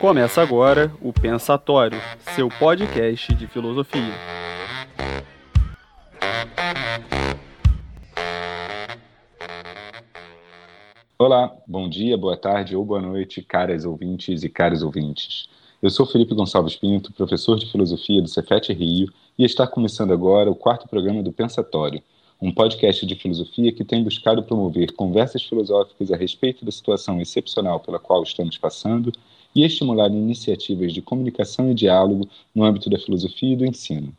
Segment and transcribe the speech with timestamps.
[0.00, 2.00] Começa agora o Pensatório,
[2.34, 4.14] seu podcast de filosofia.
[11.18, 15.50] Olá, bom dia, boa tarde ou boa noite, caras ouvintes e caros ouvintes.
[15.82, 20.50] Eu sou Felipe Gonçalves Pinto, professor de filosofia do Cefet Rio, e está começando agora
[20.50, 22.02] o quarto programa do Pensatório,
[22.38, 27.80] um podcast de filosofia que tem buscado promover conversas filosóficas a respeito da situação excepcional
[27.80, 29.10] pela qual estamos passando
[29.54, 34.14] e estimular iniciativas de comunicação e diálogo no âmbito da filosofia e do ensino.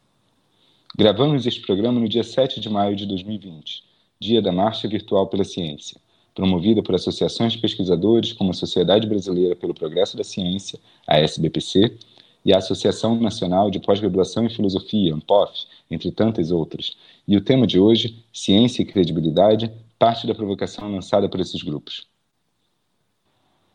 [0.98, 3.84] Gravamos este programa no dia 7 de maio de 2020,
[4.20, 6.02] dia da Marcha Virtual pela Ciência,
[6.34, 11.98] promovida por associações de pesquisadores como a Sociedade Brasileira pelo Progresso da Ciência, a SBPC,
[12.44, 16.98] e a Associação Nacional de Pós-Graduação em Filosofia, ANPOF, entre tantas outras.
[17.28, 22.08] E o tema de hoje, Ciência e Credibilidade, parte da provocação lançada por esses grupos.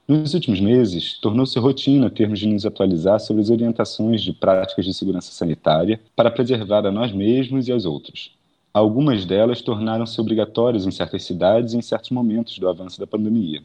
[0.09, 4.95] Nos últimos meses, tornou-se rotina termos de nos atualizar sobre as orientações de práticas de
[4.95, 8.37] segurança sanitária para preservar a nós mesmos e aos outros.
[8.77, 13.63] Algumas delas tornaram-se obrigatórias em certas cidades e em certos momentos do avanço da pandemia.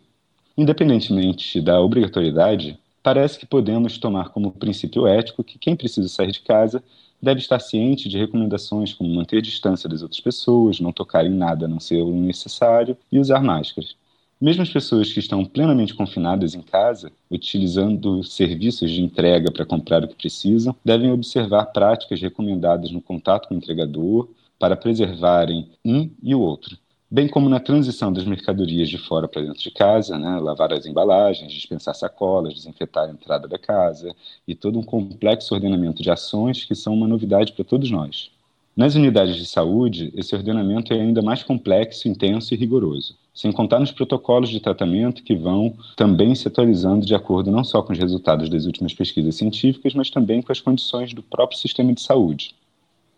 [0.58, 6.40] Independentemente da obrigatoriedade, parece que podemos tomar como princípio ético que quem precisa sair de
[6.40, 6.82] casa
[7.22, 11.66] deve estar ciente de recomendações como manter distância das outras pessoas, não tocar em nada
[11.66, 13.98] a não ser o necessário e usar máscaras.
[14.40, 20.06] Mesmo as pessoas que estão plenamente confinadas em casa, utilizando serviços de entrega para comprar
[20.06, 24.30] o que precisam, devem observar práticas recomendadas no contato com o entregador
[24.62, 26.78] para preservarem um e o outro,
[27.10, 30.86] bem como na transição das mercadorias de fora para dentro de casa, né, lavar as
[30.86, 34.16] embalagens, dispensar sacolas, desinfetar a entrada da casa
[34.48, 38.30] e todo um complexo ordenamento de ações que são uma novidade para todos nós.
[38.78, 43.80] Nas unidades de saúde, esse ordenamento é ainda mais complexo, intenso e rigoroso, sem contar
[43.80, 48.00] nos protocolos de tratamento que vão também se atualizando de acordo não só com os
[48.00, 52.54] resultados das últimas pesquisas científicas, mas também com as condições do próprio sistema de saúde.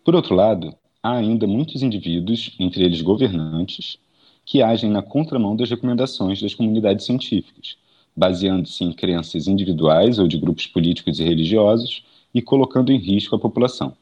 [0.02, 3.98] Por outro lado, há ainda muitos indivíduos, entre eles governantes,
[4.42, 7.76] que agem na contramão das recomendações das comunidades científicas,
[8.16, 12.02] baseando-se em crenças individuais ou de grupos políticos e religiosos
[12.34, 13.94] e colocando em risco a população.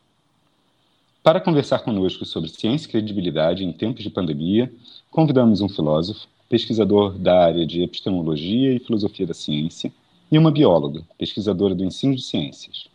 [1.24, 4.72] Para conversar conosco sobre ciência e credibilidade em tempos de pandemia,
[5.10, 9.92] convidamos um filósofo, pesquisador da área de epistemologia e filosofia da ciência,
[10.30, 12.86] e uma bióloga, pesquisadora do ensino de ciências.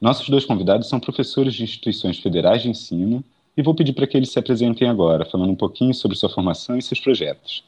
[0.00, 3.22] Nossos dois convidados são professores de instituições federais de ensino
[3.56, 6.76] e vou pedir para que eles se apresentem agora, falando um pouquinho sobre sua formação
[6.76, 7.64] e seus projetos.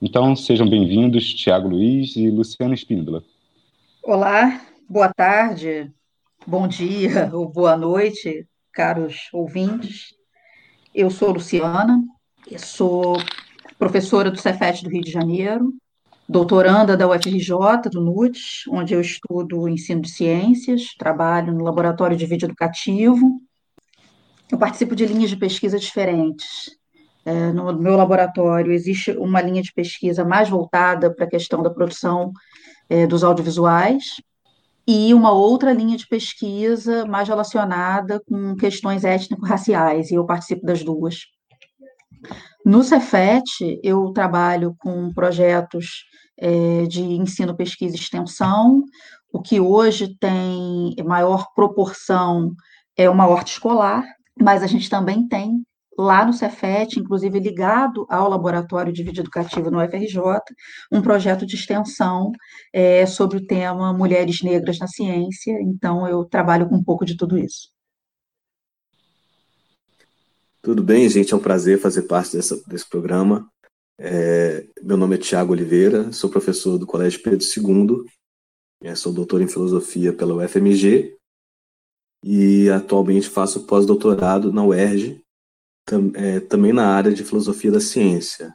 [0.00, 3.22] Então, sejam bem-vindos, Tiago Luiz e Luciana Espíndola.
[4.02, 5.90] Olá, boa tarde,
[6.46, 10.14] bom dia ou boa noite caros ouvintes.
[10.94, 12.00] Eu sou Luciana,
[12.48, 13.16] eu sou
[13.78, 15.72] professora do Cefet do Rio de Janeiro,
[16.28, 18.38] doutoranda da UFRJ, do NUT,
[18.70, 23.40] onde eu estudo ensino de ciências, trabalho no laboratório de vídeo educativo.
[24.50, 26.76] Eu participo de linhas de pesquisa diferentes.
[27.24, 31.68] É, no meu laboratório existe uma linha de pesquisa mais voltada para a questão da
[31.68, 32.32] produção
[32.88, 34.04] é, dos audiovisuais,
[34.86, 40.82] e uma outra linha de pesquisa mais relacionada com questões étnico-raciais, e eu participo das
[40.82, 41.26] duas.
[42.64, 46.04] No Cefet, eu trabalho com projetos
[46.38, 48.82] é, de ensino, pesquisa e extensão,
[49.30, 52.54] o que hoje tem maior proporção
[52.96, 54.04] é uma horta escolar,
[54.40, 55.62] mas a gente também tem
[55.98, 60.20] lá no Cefet, inclusive ligado ao Laboratório de Vídeo Educativo no UFRJ,
[60.92, 62.30] um projeto de extensão
[62.72, 65.60] é, sobre o tema Mulheres Negras na Ciência.
[65.60, 67.70] Então, eu trabalho com um pouco de tudo isso.
[70.62, 73.48] Tudo bem, gente, é um prazer fazer parte dessa, desse programa.
[73.98, 78.04] É, meu nome é Tiago Oliveira, sou professor do Colégio Pedro II,
[78.84, 81.17] é, sou doutor em filosofia pela UFMG
[82.22, 85.20] e atualmente faço pós-doutorado na UERJ,
[85.86, 88.54] tam, é, também na área de filosofia da ciência.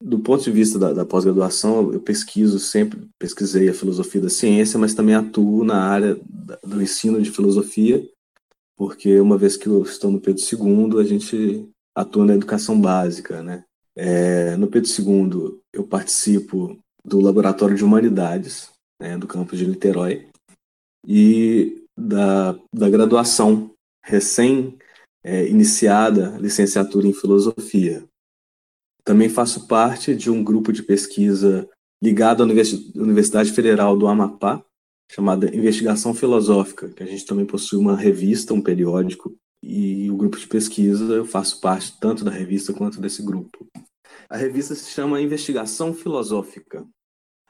[0.00, 4.78] Do ponto de vista da, da pós-graduação, eu pesquiso sempre, pesquisei a filosofia da ciência,
[4.78, 8.08] mas também atuo na área da, do ensino de filosofia,
[8.76, 13.42] porque uma vez que eu estou no Pedro II, a gente atua na educação básica,
[13.42, 13.64] né?
[13.96, 18.70] É, no Pedro II, eu participo do Laboratório de Humanidades,
[19.00, 20.28] né, do campus de Niterói,
[21.04, 23.74] e da, da graduação
[24.04, 24.78] recém
[25.24, 28.04] é, iniciada licenciatura em filosofia.
[29.04, 31.68] Também faço parte de um grupo de pesquisa
[32.02, 34.62] ligado à Universidade Federal do Amapá,
[35.10, 40.38] chamada Investigação Filosófica, que a gente também possui uma revista, um periódico, e o grupo
[40.38, 43.66] de pesquisa, eu faço parte tanto da revista quanto desse grupo.
[44.28, 46.86] A revista se chama Investigação Filosófica.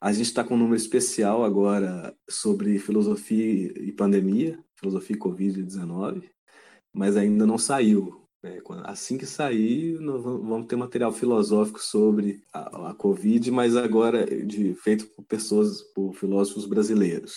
[0.00, 6.22] A gente está com um número especial agora sobre filosofia e pandemia, filosofia e Covid-19,
[6.92, 8.24] mas ainda não saiu.
[8.40, 8.60] Né?
[8.84, 14.72] Assim que sair, nós vamos ter material filosófico sobre a, a Covid, mas agora de,
[14.74, 17.34] feito por pessoas, por filósofos brasileiros.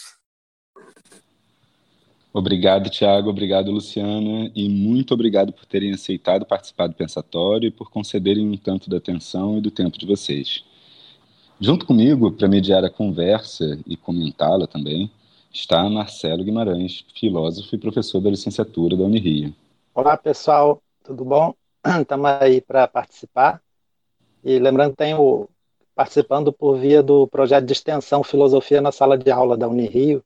[2.32, 3.30] Obrigado, Tiago.
[3.30, 4.52] Obrigado, Luciana.
[4.56, 8.98] E muito obrigado por terem aceitado participar do Pensatório e por concederem um tanto da
[8.98, 10.64] atenção e do tempo de vocês.
[11.64, 15.12] Junto comigo, para mediar a conversa e comentá-la também,
[15.54, 19.54] está Marcelo Guimarães, filósofo e professor da licenciatura da Unirio.
[19.94, 20.82] Olá, pessoal.
[21.04, 21.54] Tudo bom?
[22.02, 23.62] Estamos aí para participar.
[24.44, 25.48] E lembrando que tenho
[25.94, 30.24] participando por via do projeto de extensão Filosofia na Sala de Aula da Unirio,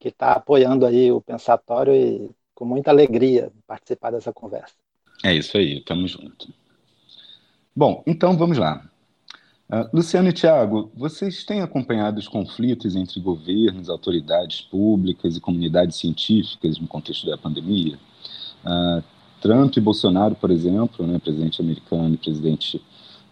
[0.00, 4.72] que está apoiando aí o pensatório e com muita alegria participar dessa conversa.
[5.22, 6.48] É isso aí, estamos juntos.
[7.74, 8.82] Bom, então vamos lá.
[9.68, 15.96] Uh, Luciano e Tiago, vocês têm acompanhado os conflitos entre governos, autoridades públicas e comunidades
[15.96, 17.98] científicas no contexto da pandemia?
[18.64, 19.02] Uh,
[19.40, 22.80] Trump e Bolsonaro, por exemplo, né, presidente americano e presidente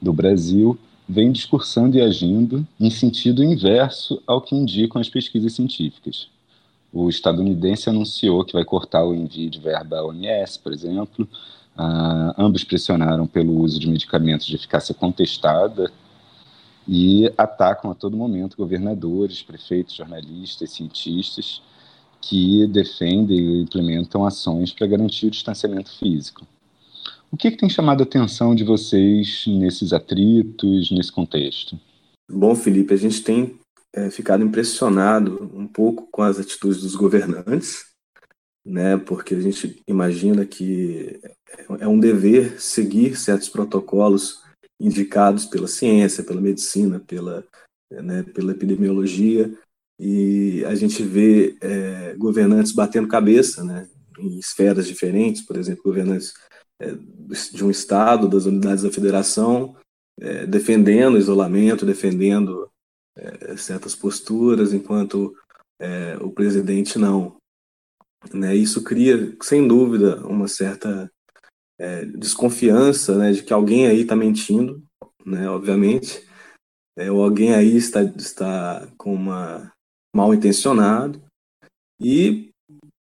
[0.03, 0.77] do Brasil,
[1.09, 6.29] vêm discursando e agindo em sentido inverso ao que indicam as pesquisas científicas.
[6.93, 11.29] O estadunidense anunciou que vai cortar o envio de verba à OMS, por exemplo.
[11.77, 15.93] Uh, ambos pressionaram pelo uso de medicamentos de eficácia contestada
[16.87, 21.63] e atacam a todo momento governadores, prefeitos, jornalistas, cientistas
[22.21, 26.47] que defendem e implementam ações para garantir o distanciamento físico.
[27.31, 31.79] O que, que tem chamado a atenção de vocês nesses atritos, nesse contexto?
[32.31, 33.59] Bom, Felipe, a gente tem
[33.93, 37.87] é, ficado impressionado um pouco com as atitudes dos governantes,
[38.65, 38.97] né?
[38.97, 41.21] Porque a gente imagina que
[41.81, 44.44] é um dever seguir certos protocolos
[44.81, 47.45] indicados pela ciência, pela medicina, pela,
[47.91, 49.53] né, pela epidemiologia,
[49.99, 53.89] e a gente vê é, governantes batendo cabeça, né?
[54.19, 56.35] Em esferas diferentes, por exemplo, governantes
[56.81, 56.93] é,
[57.53, 59.77] de um estado, das unidades da federação,
[60.21, 62.69] é, defendendo isolamento, defendendo
[63.17, 65.35] é, certas posturas, enquanto
[65.81, 67.37] é, o presidente não.
[68.33, 68.55] Né?
[68.55, 71.11] Isso cria, sem dúvida, uma certa
[71.79, 74.83] é, desconfiança né, de que alguém aí está mentindo,
[75.25, 76.27] né, obviamente,
[76.97, 79.73] é, ou alguém aí está, está com uma
[80.15, 81.21] mal intencionado,
[82.01, 82.51] e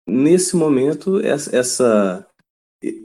[0.08, 2.26] nesse momento essa,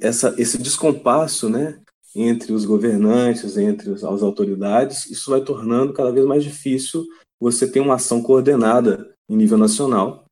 [0.01, 1.81] essa, esse descompasso né,
[2.15, 7.05] entre os governantes, entre as autoridades, isso vai tornando cada vez mais difícil
[7.39, 10.25] você ter uma ação coordenada em nível nacional.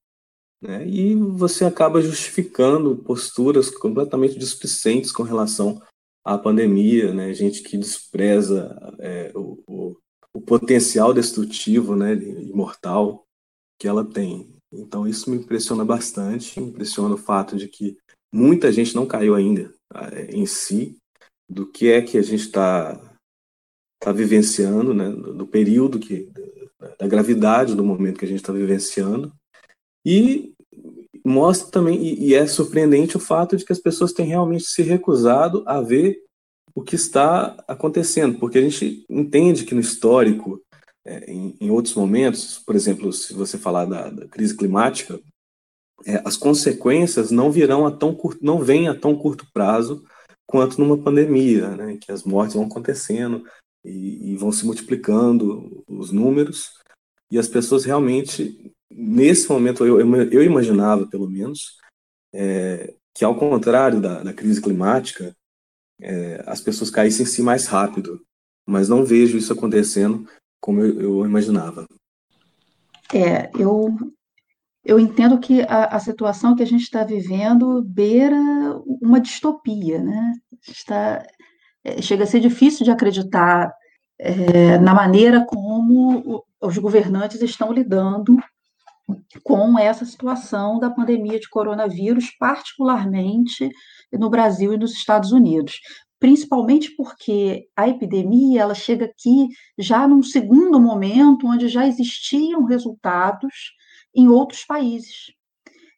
[0.61, 0.85] Né?
[0.87, 5.81] E você acaba justificando posturas completamente displicentes com relação
[6.23, 7.33] à pandemia, né?
[7.33, 9.97] gente que despreza é, o, o,
[10.33, 13.25] o, potencial destrutivo né, e mortal
[13.79, 14.53] que ela tem.
[14.71, 17.97] Então isso me impressiona bastante, impressiona o fato de que
[18.31, 20.97] muita gente não caiu ainda é, em si,
[21.49, 23.17] do que é que a gente está
[23.99, 26.29] tá vivenciando, né, do período que
[26.97, 29.33] da gravidade do momento que a gente está vivenciando
[30.05, 30.53] e
[31.25, 34.81] mostra também e, e, é surpreendente o fato de que as pessoas têm realmente se
[34.81, 36.23] recusado a ver
[36.73, 40.61] o que está acontecendo, porque a gente entende que no histórico,
[41.05, 45.19] é, em, em, outros momentos, por exemplo, se você falar da, da crise climática,
[46.05, 50.03] é, as consequências não virão a tão curto, não vêm a tão curto prazo
[50.47, 53.43] quanto numa pandemia, né, que as mortes vão acontecendo
[53.83, 56.71] e, e vão se multiplicando os números
[57.31, 61.77] e as pessoas realmente nesse momento eu, eu, imaginava pelo menos
[62.33, 65.35] é, que ao contrário da, da crise climática
[66.01, 68.21] é, as pessoas caíssem em si mais rápido,
[68.65, 70.27] mas não vejo isso acontecendo
[70.61, 71.85] como eu, eu imaginava.
[73.13, 73.95] É, eu
[74.83, 78.35] eu entendo que a, a situação que a gente está vivendo beira
[79.01, 80.33] uma distopia, né?
[80.67, 81.23] Está,
[81.83, 83.71] é, chega a ser difícil de acreditar
[84.17, 88.37] é, na maneira como os governantes estão lidando
[89.43, 93.69] com essa situação da pandemia de coronavírus, particularmente
[94.13, 95.79] no Brasil e nos Estados Unidos.
[96.19, 99.47] Principalmente porque a epidemia ela chega aqui
[99.77, 103.53] já num segundo momento onde já existiam resultados
[104.13, 105.31] em outros países,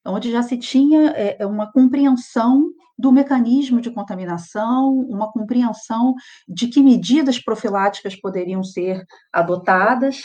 [0.05, 6.13] onde já se tinha é, é, uma compreensão do mecanismo de contaminação, uma compreensão
[6.47, 9.03] de que medidas profiláticas poderiam ser
[9.33, 10.21] adotadas.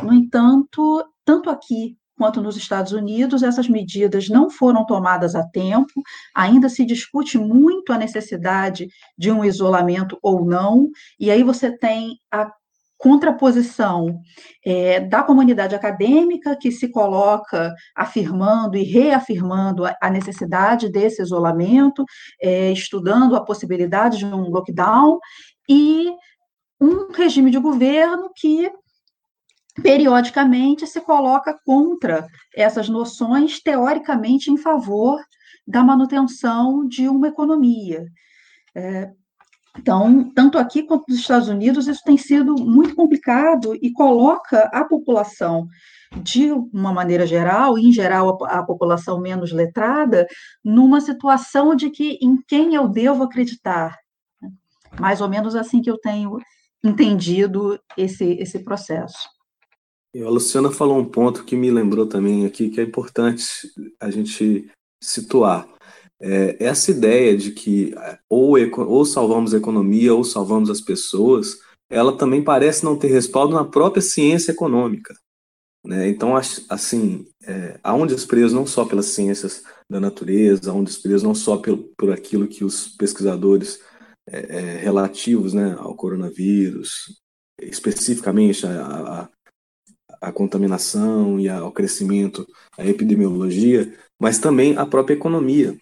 [0.00, 6.02] No entanto, tanto aqui quanto nos Estados Unidos, essas medidas não foram tomadas a tempo,
[6.36, 12.18] ainda se discute muito a necessidade de um isolamento ou não, e aí você tem
[12.30, 12.52] a
[12.98, 14.20] contraposição
[14.62, 22.04] é, da comunidade acadêmica, que se coloca afirmando e reafirmando a, necessidade desse isolamento,
[22.42, 25.18] é, estudando a possibilidade de um lockdown,
[25.66, 26.10] e
[26.78, 28.70] um regime de governo que
[29.82, 35.20] periodicamente se coloca contra essas noções, teoricamente em favor
[35.66, 38.04] da manutenção de uma economia.
[38.74, 39.10] É,
[39.78, 44.84] então, tanto aqui quanto nos Estados Unidos, isso tem sido muito complicado e coloca a
[44.84, 45.68] população,
[46.22, 50.26] de uma maneira geral, e em geral a, a população menos letrada,
[50.64, 53.96] numa situação de que em quem eu devo acreditar.
[54.98, 56.38] Mais ou menos assim que eu tenho
[56.82, 59.39] entendido esse, esse processo.
[60.16, 63.44] A Luciana falou um ponto que me lembrou também aqui, que é importante
[64.00, 64.68] a gente
[65.02, 65.68] situar.
[66.20, 71.60] É, essa ideia de que é, ou, ou salvamos a economia ou salvamos as pessoas,
[71.88, 75.14] ela também parece não ter respaldo na própria ciência econômica.
[75.84, 76.08] Né?
[76.08, 81.24] Então, assim, é, há um desprezo não só pelas ciências da natureza, há um desprezo
[81.24, 83.80] não só por, por aquilo que os pesquisadores
[84.28, 87.18] é, é, relativos né, ao coronavírus,
[87.60, 89.28] especificamente a, a,
[90.20, 92.46] a contaminação e ao crescimento,
[92.76, 95.76] a epidemiologia, mas também a própria economia.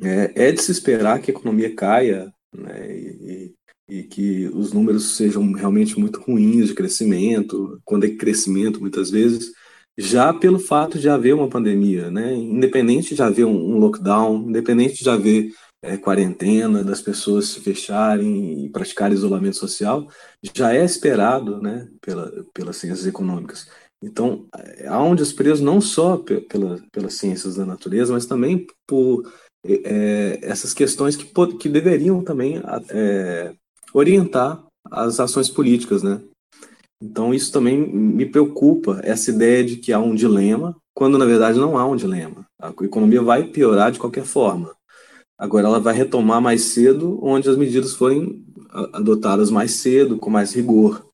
[0.00, 3.54] É, é de se esperar que a economia caia né, e,
[3.88, 9.52] e, que os números sejam realmente muito ruins de crescimento, quando é crescimento, muitas vezes,
[9.98, 12.32] já pelo fato de haver uma pandemia, né?
[12.32, 18.64] independente de haver um, um lockdown, independente de haver é, quarentena, das pessoas se fecharem
[18.64, 20.08] e praticar isolamento social,
[20.54, 23.68] já é esperado né, pela, pelas ciências econômicas.
[24.02, 24.46] Então,
[24.86, 29.30] há um desprezo não só pela, pelas ciências da natureza, mas também por
[29.64, 31.26] é, essas questões que,
[31.58, 33.52] que deveriam também é,
[33.92, 36.20] orientar as ações políticas, né?
[37.02, 41.58] Então, isso também me preocupa, essa ideia de que há um dilema, quando na verdade
[41.58, 42.44] não há um dilema.
[42.60, 44.74] A economia vai piorar de qualquer forma.
[45.38, 48.44] Agora ela vai retomar mais cedo, onde as medidas forem
[48.92, 51.06] adotadas mais cedo, com mais rigor.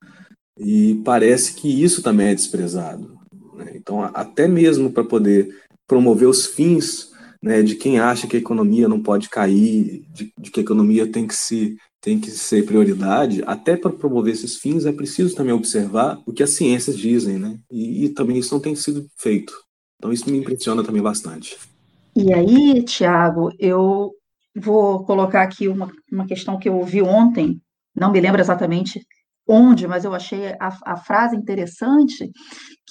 [0.57, 3.17] E parece que isso também é desprezado.
[3.55, 3.73] Né?
[3.75, 5.55] Então, até mesmo para poder
[5.87, 10.49] promover os fins né, de quem acha que a economia não pode cair, de, de
[10.49, 14.85] que a economia tem que, se, tem que ser prioridade, até para promover esses fins
[14.85, 17.59] é preciso também observar o que as ciências dizem, né?
[17.71, 19.53] E, e também isso não tem sido feito.
[19.97, 21.55] Então, isso me impressiona também bastante.
[22.17, 24.11] E aí, Tiago, eu
[24.55, 27.61] vou colocar aqui uma, uma questão que eu ouvi ontem,
[27.93, 29.05] não me lembro exatamente
[29.45, 32.31] onde, mas eu achei a, a frase interessante,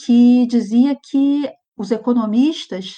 [0.04, 2.96] que dizia que os economistas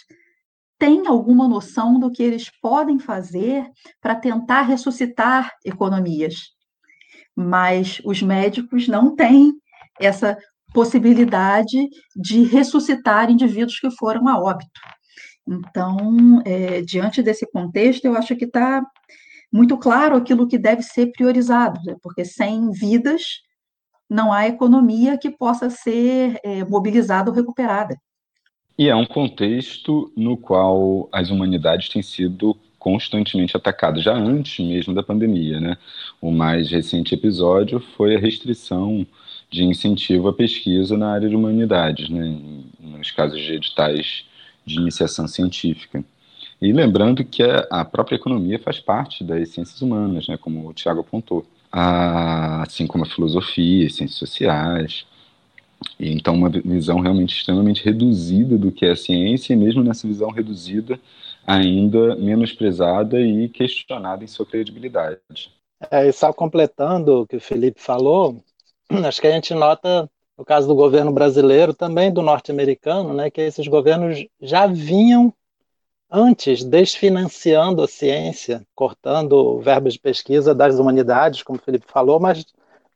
[0.79, 3.65] têm alguma noção do que eles podem fazer
[4.01, 6.35] para tentar ressuscitar economias,
[7.37, 9.53] mas os médicos não têm
[10.01, 10.37] essa
[10.75, 14.81] possibilidade de ressuscitar indivíduos que foram a óbito.
[15.47, 18.85] Então, é, diante desse contexto, eu acho que está
[19.53, 21.97] muito claro aquilo que deve ser priorizado, né?
[22.03, 23.43] porque sem vidas
[24.09, 27.97] não há economia que possa ser é, mobilizada ou recuperada.
[28.79, 34.95] E é um contexto no qual as humanidades têm sido constantemente atacadas, já antes mesmo
[34.95, 35.59] da pandemia.
[35.61, 35.77] Né?
[36.21, 39.07] O mais recente episódio foi a restrição
[39.51, 42.39] de incentivo à pesquisa na área de humanidades, né?
[42.81, 44.25] nos casos de editais
[44.67, 46.05] de iniciação científica.
[46.61, 51.01] E lembrando que a própria economia faz parte das ciências humanas, né, como o Tiago
[51.01, 55.07] apontou, assim como a filosofia, ciências sociais.
[56.01, 60.09] E então, uma visão realmente extremamente reduzida do que é a ciência, e mesmo nessa
[60.09, 60.99] visão reduzida,
[61.47, 65.21] ainda menosprezada e questionada em sua credibilidade.
[65.91, 68.43] É, e só completando o que o Felipe falou,
[69.07, 73.41] acho que a gente nota no caso do governo brasileiro, também do norte-americano, né, que
[73.41, 75.33] esses governos já vinham
[76.11, 82.45] antes desfinanciando a ciência, cortando verbas de pesquisa das humanidades, como o Felipe falou, mas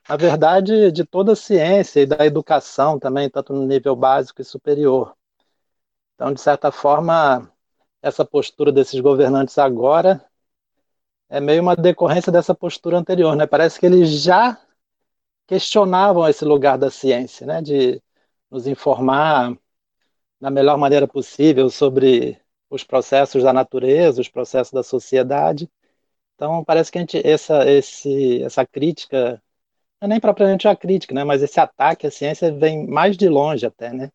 [0.09, 4.45] na verdade de toda a ciência e da educação também, tanto no nível básico e
[4.45, 5.15] superior.
[6.15, 7.51] Então, de certa forma,
[8.03, 10.25] essa postura desses governantes agora
[11.29, 13.47] é meio uma decorrência dessa postura anterior, né?
[13.47, 14.59] Parece que eles já
[15.51, 18.01] questionavam esse lugar da ciência, né, de
[18.49, 19.53] nos informar
[20.41, 22.41] da melhor maneira possível sobre
[22.71, 25.69] os processos da natureza, os processos da sociedade.
[26.37, 29.43] Então, parece que a gente, essa, esse, essa crítica,
[30.01, 33.29] não é nem propriamente a crítica, né, mas esse ataque à ciência vem mais de
[33.29, 34.09] longe até, né?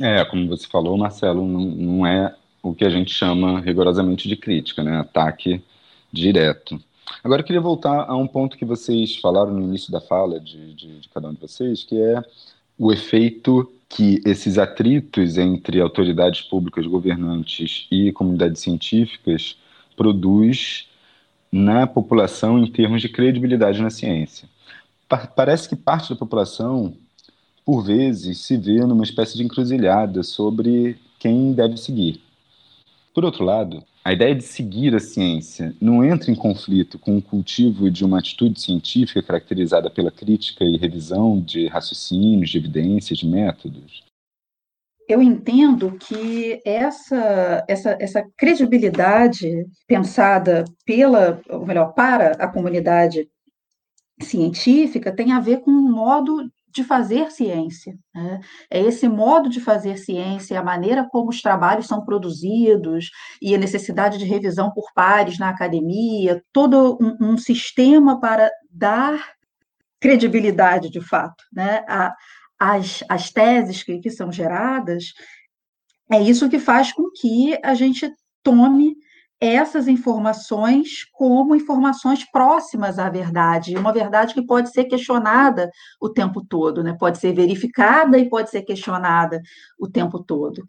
[0.00, 4.36] É, como você falou, Marcelo, não, não é o que a gente chama rigorosamente de
[4.38, 5.00] crítica, né?
[5.00, 5.62] Ataque
[6.10, 6.82] direto.
[7.24, 10.74] Agora eu queria voltar a um ponto que vocês falaram no início da fala de,
[10.74, 12.22] de, de cada um de vocês, que é
[12.78, 19.56] o efeito que esses atritos entre autoridades públicas, governantes e comunidades científicas
[19.96, 20.86] produz
[21.50, 24.46] na população em termos de credibilidade na ciência.
[25.08, 26.94] Pa parece que parte da população,
[27.64, 32.20] por vezes, se vê numa espécie de encruzilhada sobre quem deve seguir.
[33.14, 37.22] Por outro lado, a ideia de seguir a ciência não entra em conflito com o
[37.22, 43.26] cultivo de uma atitude científica caracterizada pela crítica e revisão de raciocínios, de evidências, de
[43.26, 44.04] métodos?
[45.08, 53.26] Eu entendo que essa, essa, essa credibilidade pensada pela, ou melhor, para a comunidade
[54.20, 57.96] científica tem a ver com um modo de fazer ciência.
[58.12, 58.40] Né?
[58.68, 63.58] É esse modo de fazer ciência, a maneira como os trabalhos são produzidos e a
[63.58, 69.34] necessidade de revisão por pares na academia, todo um, um sistema para dar
[70.00, 71.84] credibilidade, de fato, né?
[71.88, 72.12] A,
[72.58, 75.12] as, as teses que, que são geradas,
[76.10, 78.12] é isso que faz com que a gente
[78.42, 78.96] tome
[79.44, 85.70] essas informações como informações próximas à verdade, uma verdade que pode ser questionada
[86.00, 86.96] o tempo todo, né?
[86.98, 89.40] pode ser verificada e pode ser questionada
[89.78, 90.64] o tempo todo.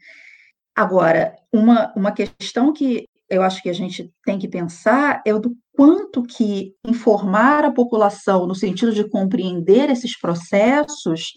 [0.75, 5.39] Agora, uma, uma questão que eu acho que a gente tem que pensar é o
[5.39, 11.33] do quanto que informar a população no sentido de compreender esses processos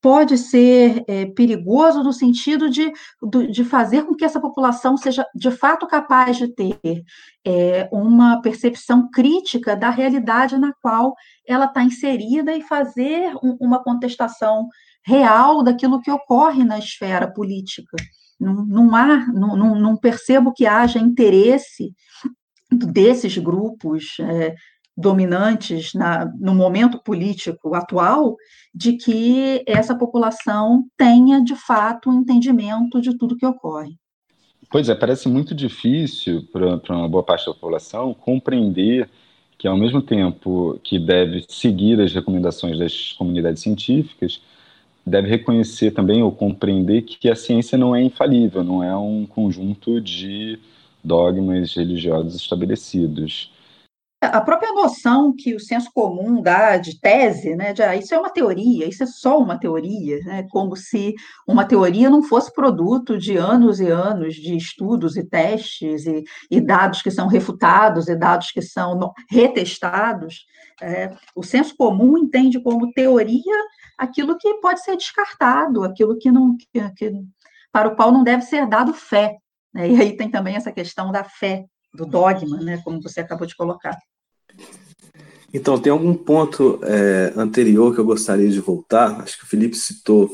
[0.00, 2.92] pode ser é, perigoso no sentido de,
[3.50, 7.04] de fazer com que essa população seja de fato capaz de ter
[7.44, 11.14] é, uma percepção crítica da realidade na qual
[11.46, 14.68] ela está inserida e fazer um, uma contestação
[15.04, 17.96] real daquilo que ocorre na esfera política.
[18.38, 21.92] Não, não há, não, não, percebo que haja interesse
[22.70, 24.54] desses grupos é,
[24.98, 28.36] dominantes na, no momento político atual
[28.74, 33.96] de que essa população tenha, de fato, um entendimento de tudo que ocorre.
[34.68, 39.08] Pois é, parece muito difícil para uma boa parte da população compreender
[39.56, 44.42] que, ao mesmo tempo que deve seguir as recomendações das comunidades científicas,
[45.06, 50.00] deve reconhecer também ou compreender que a ciência não é infalível, não é um conjunto
[50.00, 50.58] de
[51.04, 53.50] dogmas religiosos estabelecidos.
[54.20, 58.18] A própria noção que o senso comum dá de tese, né, de ah, isso é
[58.18, 61.14] uma teoria, isso é só uma teoria, né, como se
[61.46, 66.60] uma teoria não fosse produto de anos e anos de estudos e testes e, e
[66.60, 70.46] dados que são refutados e dados que são retestados.
[70.82, 73.64] É, o senso comum entende como teoria
[73.96, 77.12] aquilo que pode ser descartado, aquilo que não, que, que,
[77.70, 79.36] para o qual não deve ser dado fé.
[79.72, 83.46] Né, e aí tem também essa questão da fé do dogma, né, como você acabou
[83.46, 83.98] de colocar.
[85.52, 89.20] Então, tem algum ponto é, anterior que eu gostaria de voltar?
[89.20, 90.30] Acho que o Felipe citou,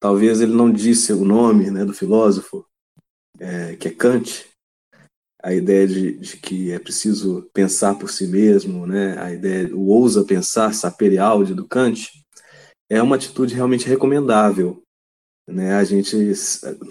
[0.00, 2.64] talvez ele não disse o nome né, do filósofo,
[3.40, 4.46] é, que é Kant,
[5.42, 9.86] a ideia de, de, que é preciso pensar por si mesmo, né, a ideia, o
[9.88, 11.16] ousa pensar, sapere
[11.54, 12.10] do Kant,
[12.90, 14.82] é uma atitude realmente recomendável.
[15.48, 15.74] Né?
[15.74, 16.14] A gente,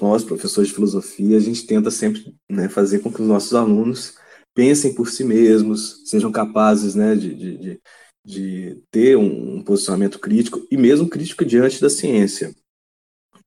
[0.02, 4.16] nós, professores de filosofia, a gente tenta sempre né, fazer com que os nossos alunos
[4.56, 7.82] pensem por si mesmos, sejam capazes né, de, de,
[8.26, 12.56] de, ter um, posicionamento crítico, e mesmo crítico diante da ciência.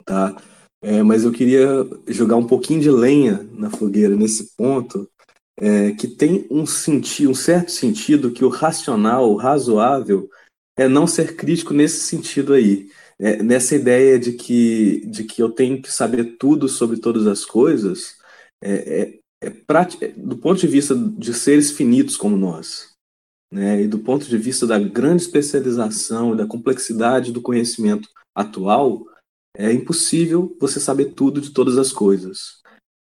[0.04, 0.40] Tá?
[0.80, 5.10] É, mas eu queria jogar um pouquinho de lenha na fogueira nesse ponto,
[5.58, 10.30] é, que tem um sentido, um certo sentido que o racional, o razoável,
[10.76, 12.88] é não ser crítico nesse sentido aí.
[13.22, 17.44] É, nessa ideia de que, de que eu tenho que saber tudo sobre todas as
[17.44, 18.16] coisas,
[18.64, 22.94] é, é, é, do ponto de vista de seres finitos como nós,
[23.52, 29.06] né, e do ponto de vista da grande especialização e da complexidade do conhecimento atual,
[29.54, 32.62] é impossível você saber tudo de todas as coisas.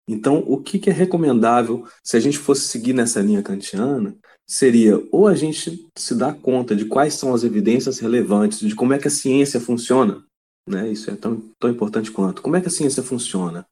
[0.09, 4.17] Então, o que, que é recomendável se a gente fosse seguir nessa linha kantiana
[4.49, 8.93] seria ou a gente se dar conta de quais são as evidências relevantes, de como
[8.93, 10.23] é que a ciência funciona,
[10.67, 10.89] né?
[10.89, 12.41] Isso é tão, tão importante quanto.
[12.41, 13.65] Como é que a ciência funciona?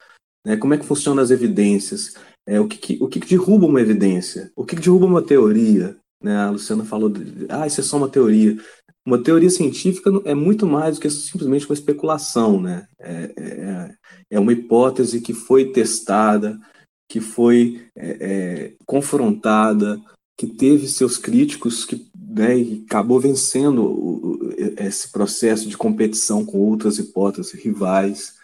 [0.45, 0.55] Né?
[0.57, 2.13] Como é que funcionam as evidências?
[2.47, 4.51] É, o que, que o que, que, derruba uma evidência?
[4.55, 5.97] O que, que derruba uma teoria?
[6.23, 6.38] Né?
[6.38, 8.57] A Luciana falou, de, ah, isso é só uma teoria.
[9.05, 12.88] Uma teoria científica é muito mais do que simplesmente uma especulação, né?
[12.99, 13.95] É, é,
[14.31, 16.59] é uma hipótese que foi testada,
[17.07, 20.01] que foi é, é confrontada,
[20.38, 26.98] que teve seus críticos, que né, e acabou vencendo esse processo de competição com outras
[26.98, 28.36] hipóteses rivais.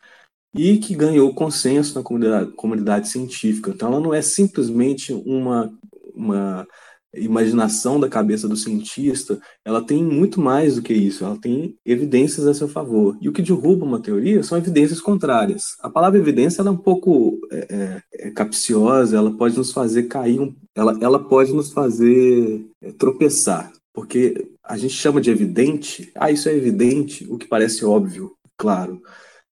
[0.53, 3.71] e que ganhou consenso na comunidade, comunidade científica.
[3.71, 5.73] Então, ela não é simplesmente uma,
[6.13, 6.67] uma
[7.13, 12.47] imaginação da cabeça do cientista, ela tem muito mais do que isso, ela tem evidências
[12.47, 13.17] a seu favor.
[13.21, 15.75] E o que derruba uma teoria são evidências contrárias.
[15.81, 20.39] A palavra evidência é um pouco é, é, é, capciosa, ela pode nos fazer cair,
[20.39, 26.31] um, ela, ela pode nos fazer é, tropeçar, porque a gente chama de evidente, ah,
[26.31, 29.01] isso é evidente, o que parece óbvio, claro.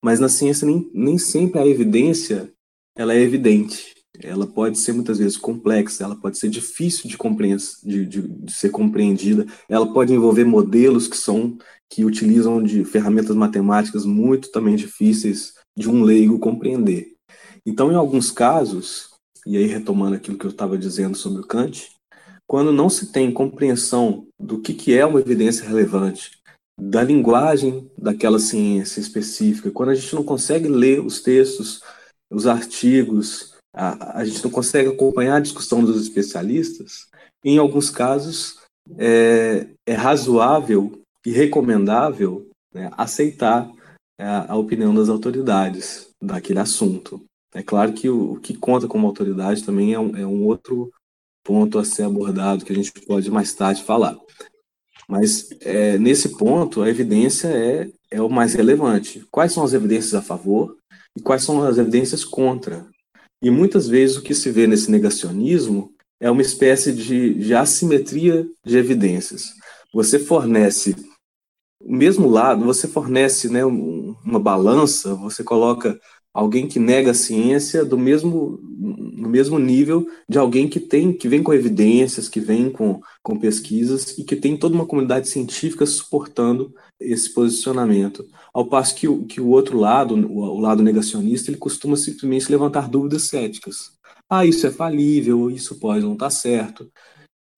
[0.01, 2.51] Mas na ciência nem, nem sempre a evidência
[2.95, 7.17] ela é evidente ela pode ser muitas vezes complexa, ela pode ser difícil de,
[7.83, 11.57] de, de, de, ser compreendida, ela pode envolver modelos que são
[11.89, 17.13] que utilizam de ferramentas matemáticas muito também difíceis de um leigo compreender.
[17.65, 19.09] Então, em alguns casos,
[19.45, 21.91] e aí retomando aquilo que eu estava dizendo sobre o Kant,
[22.47, 26.39] quando não se tem compreensão do que, que é uma evidência relevante,
[26.79, 31.81] da linguagem daquela ciência específica, quando a gente não consegue ler os textos,
[32.31, 37.07] os artigos, a, a gente não consegue acompanhar a discussão dos especialistas,
[37.43, 38.57] em alguns casos
[38.97, 43.69] é, é razoável e recomendável né, aceitar
[44.19, 47.23] a, a, opinião das autoridades daquele assunto.
[47.53, 50.91] É claro que o, o que conta como autoridade também é um, é um outro
[51.43, 54.17] ponto a ser abordado que a gente pode mais tarde falar.
[55.07, 59.25] Mas é, nesse ponto, a evidência é, é o mais relevante.
[59.31, 60.77] Quais são as evidências a favor
[61.17, 62.87] e quais são as evidências contra
[63.41, 68.45] e muitas vezes o que se vê nesse negacionismo é uma espécie de, de assimetria
[68.65, 69.53] de evidências.
[69.93, 70.95] Você fornece
[71.81, 75.97] o mesmo lado, você fornece né, uma balança, você coloca
[76.33, 81.27] alguém que nega a ciência do mesmo no mesmo nível de alguém que tem que
[81.27, 85.85] vem com evidências, que vem com, com pesquisas e que tem toda uma comunidade científica
[85.85, 88.25] suportando esse posicionamento.
[88.53, 92.89] Ao passo que o, que o outro lado, o, lado negacionista, ele costuma simplesmente levantar
[92.89, 93.91] dúvidas céticas.
[94.29, 96.89] Ah, isso é falível, isso pode não estar certo.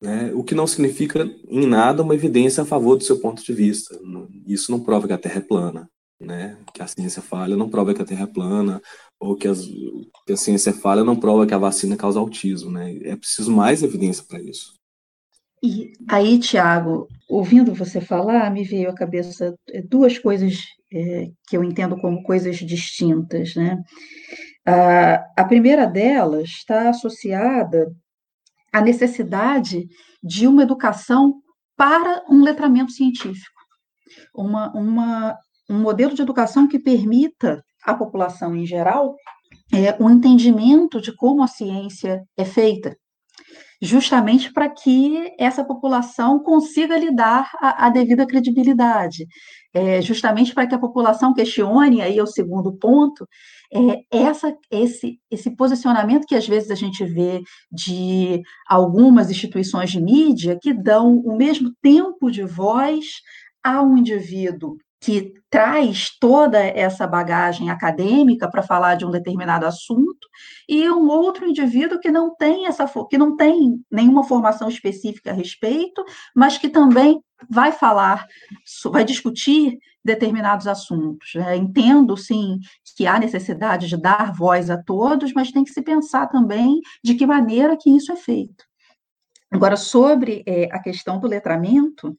[0.01, 0.31] Né?
[0.33, 3.99] O que não significa em nada uma evidência a favor do seu ponto de vista.
[4.47, 5.90] Isso não prova que a Terra é plana.
[6.21, 6.57] Né?
[6.73, 8.81] Que a ciência falha não prova que a Terra é plana,
[9.19, 9.65] ou que, as,
[10.25, 12.71] que a ciência falha não prova que a vacina causa autismo.
[12.71, 12.97] Né?
[13.03, 14.73] É preciso mais evidência para isso.
[15.63, 20.59] E aí, Tiago, ouvindo você falar, me veio à cabeça é, duas coisas
[20.91, 23.55] é, que eu entendo como coisas distintas.
[23.55, 23.79] Né?
[24.65, 27.95] A, primeira delas está associada
[28.71, 29.87] à necessidade
[30.23, 31.41] de uma educação
[31.75, 33.59] para um letramento científico,
[34.35, 35.37] uma, uma,
[35.71, 39.15] um modelo de educação que permita à população em geral
[39.73, 42.95] é, um entendimento de como a ciência é feita,
[43.81, 49.25] justamente para que essa população consiga lhe dar a, a devida credibilidade,
[49.73, 53.25] é, justamente para que a população questione, aí é o segundo ponto,
[53.73, 60.01] é, essa, esse, esse posicionamento que às vezes a gente vê de algumas instituições de
[60.01, 63.21] mídia que dão o mesmo tempo de voz
[63.63, 70.29] a um indivíduo que traz toda essa bagagem acadêmica para falar de um determinado assunto
[70.69, 75.33] e um outro indivíduo que não tem essa que não tem nenhuma formação específica a
[75.33, 78.27] respeito, mas que também vai falar,
[78.85, 81.35] vai discutir determinados assuntos.
[81.35, 82.59] É, entendo, sim,
[82.95, 87.15] que há necessidade de dar voz a todos, mas tem que se pensar também de
[87.15, 88.63] que maneira que isso é feito.
[89.51, 92.15] Agora, sobre é, a questão do letramento,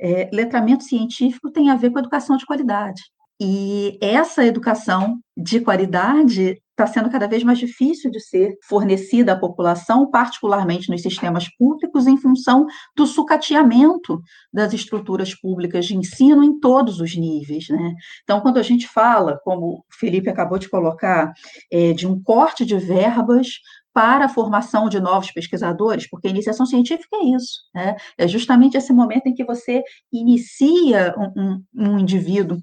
[0.00, 3.02] é, letramento científico tem a ver com educação de qualidade.
[3.40, 9.38] E essa educação de qualidade está sendo cada vez mais difícil de ser fornecida à
[9.38, 14.20] população, particularmente nos sistemas públicos, em função do sucateamento
[14.52, 17.68] das estruturas públicas de ensino em todos os níveis.
[17.68, 17.94] Né?
[18.22, 21.32] Então, quando a gente fala, como o Felipe acabou de colocar,
[21.72, 23.48] é, de um corte de verbas
[23.94, 27.96] para a formação de novos pesquisadores, porque a iniciação científica é isso, né?
[28.18, 32.58] é justamente esse momento em que você inicia um, um, um indivíduo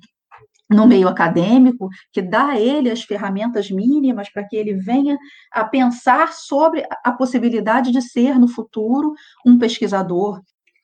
[0.70, 5.18] no meio acadêmico, que dá a ele as ferramentas mínimas para que ele venha
[5.52, 9.14] a pensar sobre a possibilidade de ser, no futuro,
[9.46, 10.42] um pesquisador.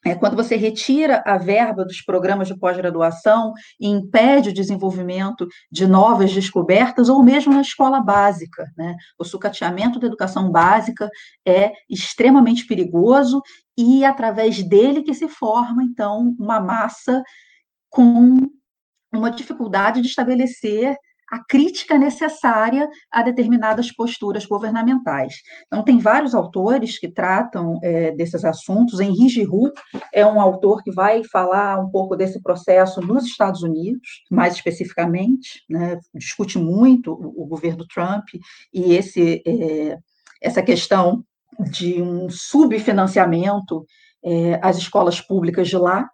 [0.07, 5.85] É, quando você retira a verba dos programas de pós-graduação e impede o desenvolvimento de
[5.85, 8.65] novas descobertas, ou mesmo na escola básica.
[8.77, 8.95] Né?
[9.19, 11.09] O sucateamento da educação básica
[11.45, 13.41] é extremamente perigoso
[13.77, 17.21] e, através dele, que se forma, então, uma massa
[17.89, 18.47] com
[19.13, 20.95] uma dificuldade de estabelecer
[21.29, 25.35] a crítica necessária a determinadas posturas governamentais.
[25.67, 28.99] Então, tem vários autores que tratam é, desses assuntos.
[28.99, 29.71] Henri Giroux
[30.13, 35.63] é um autor que vai falar um pouco desse processo nos Estados Unidos, mais especificamente,
[35.69, 38.25] né, discute muito o, o, governo Trump
[38.73, 39.97] e esse, é,
[40.41, 41.23] essa questão
[41.71, 43.85] de um subfinanciamento
[44.23, 46.09] é, às escolas públicas de lá,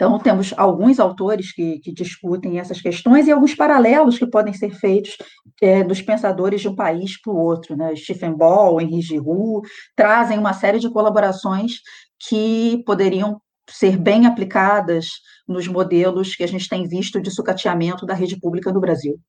[0.00, 4.70] então, temos alguns autores que, que, discutem essas questões e alguns paralelos que podem ser
[4.70, 5.18] feitos
[5.60, 7.76] é, dos pensadores de um país para o outro.
[7.76, 7.94] Né?
[7.94, 9.60] Stephen Ball, Henri Giroux,
[9.94, 11.82] trazem uma série de colaborações
[12.18, 15.06] que poderiam ser bem aplicadas
[15.46, 19.20] nos modelos que a gente tem visto de sucateamento da rede pública no Brasil.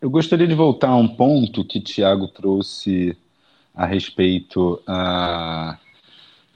[0.00, 3.16] Eu gostaria de voltar a um ponto que Tiago trouxe
[3.72, 5.78] a respeito uh,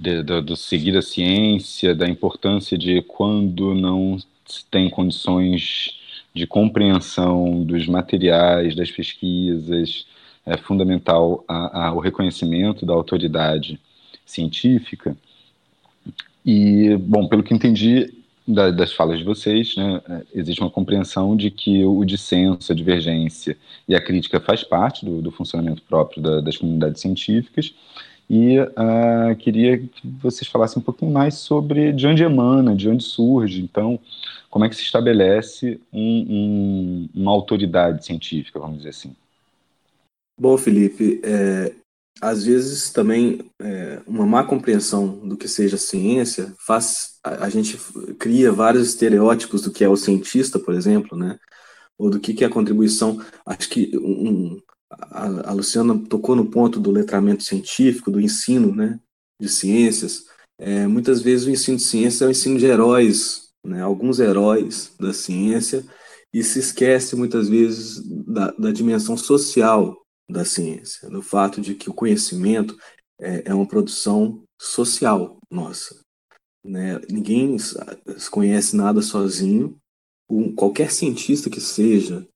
[0.01, 6.01] de, do, do seguir a ciência, da importância de quando não se tem condições
[6.35, 10.07] de compreensão dos materiais, das pesquisas,
[10.47, 13.79] é fundamental a, a, o reconhecimento da autoridade
[14.25, 15.17] científica.
[16.47, 18.13] E, bom, pelo que entendi
[18.49, 22.75] da, das falas de vocês, né, é, existe uma compreensão de que o dissenso, a
[22.75, 27.75] divergência e a crítica faz parte do, do funcionamento próprio da, das comunidades científicas,
[28.33, 33.03] e uh, queria que vocês falassem um pouquinho mais sobre de onde emana, de onde
[33.03, 33.99] surge, então,
[34.49, 39.17] como é que se estabelece um, um, uma autoridade científica, vamos dizer assim.
[40.41, 41.75] Bom, Felipe, é,
[42.23, 47.77] às vezes também é, uma má compreensão do que seja ciência faz a, a, gente
[48.17, 51.37] cria vários estereótipos do que é o cientista, por exemplo, né?
[51.99, 53.21] Ou do que, que é a contribuição.
[53.45, 54.57] Acho que um,
[54.91, 58.99] a, a Luciana tocou no ponto do letramento científico, do ensino né,
[59.41, 60.25] de ciências.
[60.59, 64.95] É, muitas vezes o ensino de ciência é o ensino de heróis, né, alguns heróis
[64.99, 65.85] da ciência,
[66.33, 69.97] e se esquece muitas vezes da, da dimensão social
[70.31, 72.77] da ciência, do fato de que o conhecimento
[73.21, 76.01] é, é uma produção social nossa.
[76.65, 77.01] Né?
[77.11, 77.57] Ninguém
[78.31, 79.77] conhece nada sozinho.
[80.29, 82.27] Um, qualquer cientista que seja,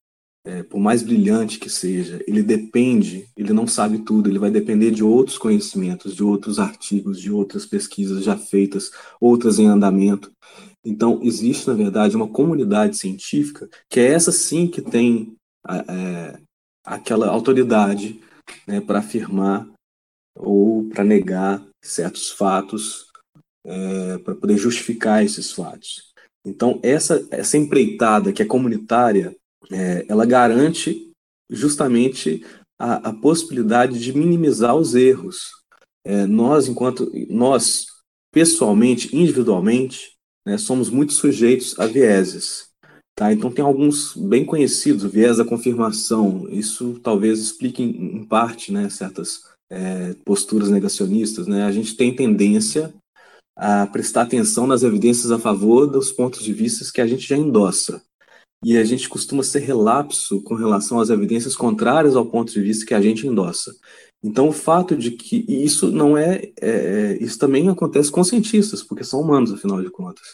[0.45, 4.91] é, por mais brilhante que seja, ele depende, ele não sabe tudo, ele vai depender
[4.91, 10.31] de outros conhecimentos, de outros artigos, de outras pesquisas já feitas, outras em andamento.
[10.85, 15.35] Então, existe, na verdade, uma comunidade científica que é essa sim que tem
[15.67, 16.39] é,
[16.85, 18.21] aquela autoridade
[18.67, 19.67] né, para afirmar
[20.37, 23.07] ou para negar certos fatos,
[23.65, 26.13] é, para poder justificar esses fatos.
[26.45, 29.35] Então, essa, essa empreitada que é comunitária,
[29.71, 31.11] é, ela garante
[31.51, 32.45] justamente
[32.79, 35.51] a, a, possibilidade de minimizar os erros.
[36.05, 37.87] É, nós, enquanto nós
[38.33, 40.13] pessoalmente, individualmente,
[40.47, 42.69] né, somos muito sujeitos a vieses.
[43.17, 43.33] Tá?
[43.33, 46.49] Então tem alguns bem conhecidos, o viés da confirmação.
[46.49, 51.47] Isso talvez explique em, em parte né, certas é, posturas negacionistas.
[51.47, 51.63] Né?
[51.63, 52.93] A gente tem tendência
[53.57, 57.37] a prestar atenção nas evidências a favor dos pontos de vista que a gente já
[57.37, 58.03] endossa
[58.65, 62.87] e a gente costuma ser relapso com relação às evidências contrárias ao ponto de vista
[62.87, 63.73] que a gente endossa.
[64.23, 68.83] Então, o fato de que isso não é, é, é, isso também acontece com cientistas,
[68.83, 70.25] porque são humanos, afinal de contas.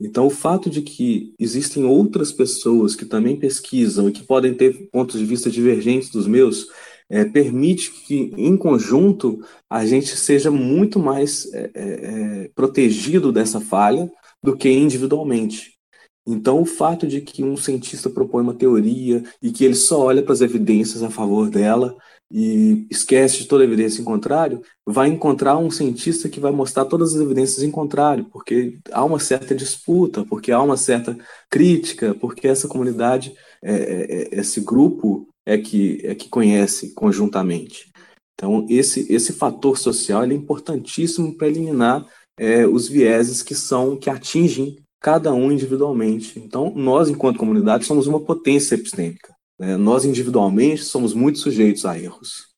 [0.00, 4.88] Então, o fato de que existem outras pessoas que também pesquisam e que podem ter
[4.90, 6.66] pontos de vista divergentes dos meus,
[7.08, 13.60] é, permite que, em conjunto, a gente seja muito mais é, é, é protegido dessa
[13.60, 14.10] falha
[14.42, 15.77] do que individualmente.
[16.30, 20.22] Então, o fato de que um cientista propõe uma teoria e que ele só olha
[20.22, 21.96] para as evidências a favor dela
[22.30, 27.14] e esquece de toda evidência em contrário, vai encontrar um cientista que vai mostrar todas
[27.14, 31.16] as evidências em contrário, porque há uma certa disputa, porque há uma certa
[31.48, 33.32] crítica, porque essa comunidade,
[33.64, 37.90] é, é, é esse grupo é que, é que conhece conjuntamente.
[38.34, 42.06] Então, esse, esse fator social é importantíssimo para eliminar
[42.38, 46.38] é, os vieses que são que atingem cada um individualmente.
[46.38, 49.34] Então, nós, enquanto comunidade, somos uma potência epistêmica.
[49.58, 49.76] Né?
[49.76, 52.48] Nós, individualmente, somos muito sujeitos a erros.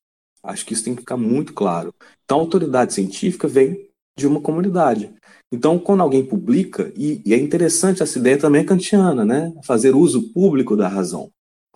[0.43, 1.95] Acho que isso tem que ficar muito claro.
[2.25, 5.13] Então, a autoridade científica vem de uma comunidade.
[5.53, 9.53] Então, quando alguém publica, e, e é interessante, essa ideia também é kantiana, né?
[9.65, 11.31] fazer uso público da razão.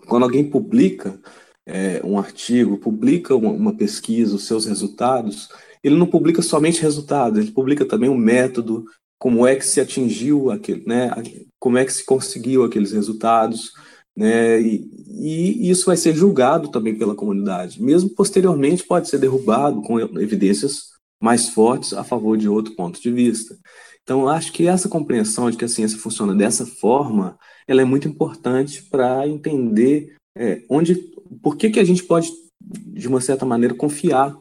[0.07, 1.19] Quando alguém publica
[1.65, 5.49] é, um artigo, publica uma, uma pesquisa, os seus resultados,
[5.83, 8.85] ele não publica somente resultados, ele publica também o método,
[9.17, 11.11] como é que se atingiu aquele, né,
[11.59, 13.71] como é que se conseguiu aqueles resultados,
[14.15, 17.81] né, e, e, isso vai ser julgado também pela comunidade.
[17.81, 23.11] Mesmo posteriormente pode ser derrubado com evidências mais fortes a favor de outro ponto de
[23.11, 23.57] vista.
[24.03, 28.07] Então, acho que essa compreensão de que a ciência funciona dessa forma, ela é muito
[28.07, 30.95] importante para entender é, onde,
[31.41, 34.37] por que, que a gente pode, de uma certa maneira, confiar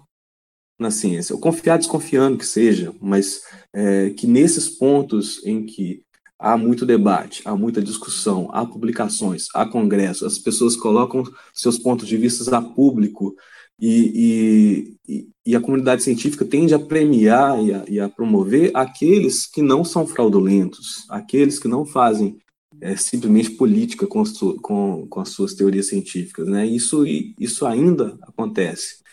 [0.78, 6.02] na ciência, ou confiar desconfiando que seja, mas é, que nesses pontos em que
[6.38, 12.08] há muito debate, há muita discussão, há publicações, há congressos, as pessoas colocam seus pontos
[12.08, 13.34] de vista a público
[13.80, 19.46] e, e, e, a comunidade científica tende a premiar e a, e a, promover aqueles
[19.46, 22.38] que não são fraudulentos, aqueles que não fazem
[22.80, 24.22] é, simplesmente política com,
[24.62, 26.46] com, com, as suas teorias científicas.
[26.46, 26.66] Né?
[26.66, 27.04] Isso,
[27.38, 29.03] isso ainda acontece.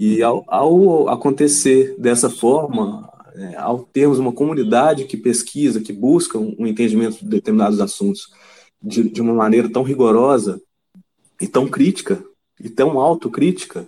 [0.00, 6.38] E ao, ao acontecer dessa forma, é, ao termos uma comunidade que pesquisa, que busca
[6.38, 8.32] um, um entendimento de determinados assuntos
[8.82, 10.58] de, de, uma maneira tão rigorosa
[11.38, 12.24] e tão crítica,
[12.58, 13.86] e tão autocrítica,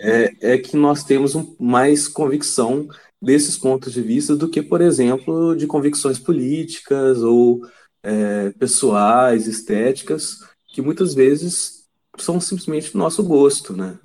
[0.00, 2.88] é, é que nós temos um, mais convicção
[3.22, 7.64] desses pontos de vista do que, por exemplo, de convicções políticas ou
[8.02, 11.84] é, pessoais, estéticas, que muitas vezes
[12.18, 13.96] são simplesmente nosso gosto, né?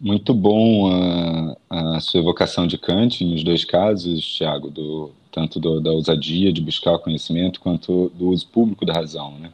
[0.00, 5.80] Muito bom a, a sua evocação de Kant nos dois casos, Tiago, do, tanto do,
[5.80, 9.36] da ousadia de buscar o conhecimento quanto do uso público da razão.
[9.40, 9.50] Né?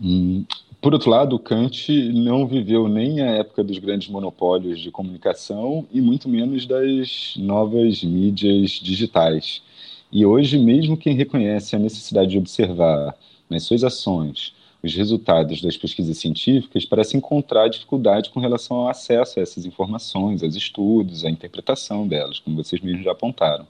[0.00, 0.44] Hum,
[0.80, 6.00] por outro lado, Kant não viveu nem a época dos grandes monopólios de comunicação e
[6.00, 9.62] muito menos das novas mídias digitais.
[10.12, 13.16] E hoje, mesmo quem reconhece a necessidade de observar
[13.50, 19.38] nas suas ações os resultados das pesquisas científicas parece encontrar dificuldade com relação ao acesso
[19.38, 23.66] a essas informações, aos estudos, à interpretação delas, como vocês mesmos já apontaram.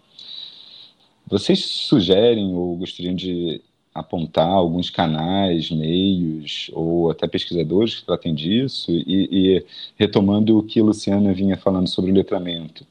[1.25, 3.63] Vocês sugerem ou gostariam de
[3.95, 10.81] apontar alguns canais, meios ou até pesquisadores que tratem disso e, e retomando o que
[10.81, 12.85] a Luciana vinha falando sobre o letramento.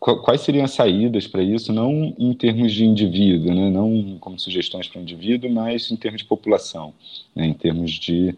[0.00, 4.88] Quais seriam as saídas para isso, não em termos de indivíduo, né, não como sugestões
[4.88, 6.94] para o indivíduo, mas em termos de população,
[7.36, 8.34] né, em termos de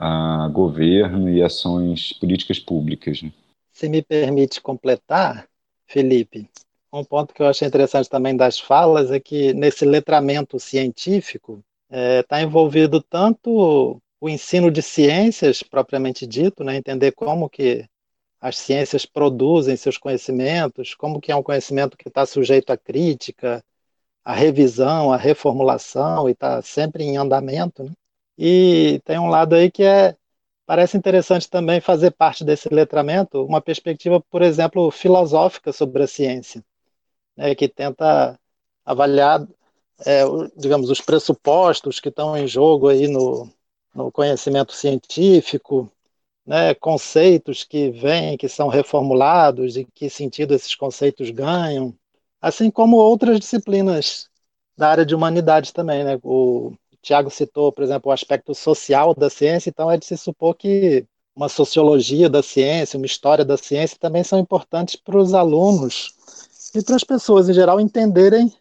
[0.00, 3.22] uh, governo e ações políticas públicas.
[3.22, 3.32] Né?
[3.72, 5.48] Se me permite completar,
[5.84, 6.48] Felipe,
[6.92, 11.98] um ponto que eu achei interessante também das falas é que nesse letramento científico está
[11.98, 17.84] é, tá envolvido tanto o ensino de ciências propriamente dito, né, entender como que
[18.40, 23.62] as ciências produzem seus conhecimentos, como que é um conhecimento que está sujeito à crítica,
[24.24, 27.84] à revisão, à reformulação e está sempre em andamento.
[27.84, 27.92] Né?
[28.38, 30.16] E tem um lado aí que é
[30.66, 36.64] parece interessante também fazer parte desse letramento, uma perspectiva, por exemplo, filosófica sobre a ciência
[37.36, 38.38] né, que tenta
[38.84, 39.46] avaliar,
[40.06, 40.22] é,
[40.56, 43.50] digamos, os pressupostos que estão em jogo aí no,
[43.94, 45.90] no conhecimento científico,
[46.50, 51.94] né, conceitos que vêm, que são reformulados, e que sentido esses conceitos ganham,
[52.42, 54.28] assim como outras disciplinas
[54.76, 56.02] da área de humanidades também.
[56.02, 56.18] Né?
[56.24, 60.56] O Tiago citou, por exemplo, o aspecto social da ciência, então é de se supor
[60.56, 66.12] que uma sociologia da ciência, uma história da ciência também são importantes para os alunos
[66.74, 68.52] e para as pessoas em geral entenderem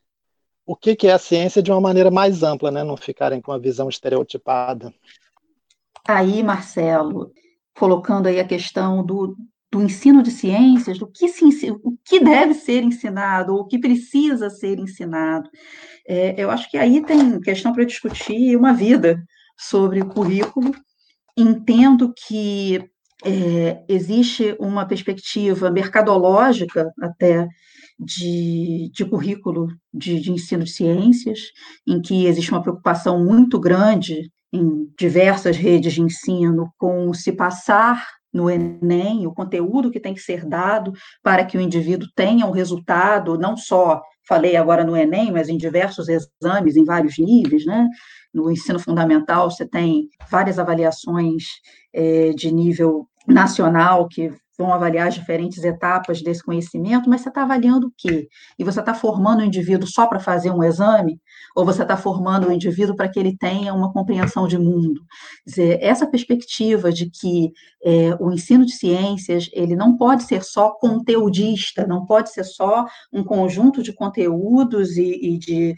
[0.63, 2.83] o que, é a ciência de uma maneira mais ampla, né?
[2.83, 4.93] não ficarem com a visão estereotipada.
[6.07, 7.31] Aí, Marcelo,
[7.75, 9.35] colocando aí a questão do,
[9.71, 14.49] do ensino de ciências, do que, se, o que deve ser ensinado, o que precisa
[14.49, 15.49] ser ensinado.
[16.07, 19.23] É, eu acho que aí tem questão para discutir uma vida
[19.57, 20.73] sobre o currículo.
[21.37, 22.83] Entendo que
[23.23, 27.47] é, existe uma perspectiva mercadológica até
[27.99, 31.39] de, de currículo de, de ensino de ciências,
[31.87, 38.05] em que existe uma preocupação muito grande em diversas redes de ensino com se passar
[38.31, 42.51] no Enem, o conteúdo que tem que ser dado para que o indivíduo tenha um
[42.51, 47.87] resultado, não só, falei agora no Enem, mas em diversos exames, em vários níveis, né?
[48.31, 51.45] No ensino fundamental, você tem várias avaliações
[51.91, 57.43] é, de nível nacional que vão avaliar as diferentes etapas desse conhecimento, mas você está
[57.43, 58.27] avaliando o quê?
[58.57, 61.17] E você está formando o indivíduo só para fazer um exame?
[61.55, 65.01] Ou você está formando o indivíduo para que ele tenha uma compreensão de mundo?
[65.45, 67.53] Quer dizer, essa perspectiva de que
[67.85, 72.85] é, o ensino de ciências, ele não pode ser só conteudista, não pode ser só
[73.13, 75.75] um conjunto de conteúdos e, e de,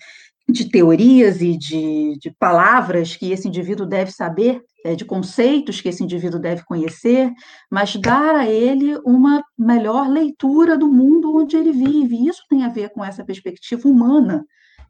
[0.52, 5.90] de teorias e de, de, palavras que esse indivíduo deve saber, é, de conceitos que
[5.90, 7.32] esse indivíduo deve conhecer,
[7.70, 12.28] mas dar a ele uma melhor leitura do mundo onde ele vive.
[12.28, 14.46] Isso tem a ver com essa perspectiva humana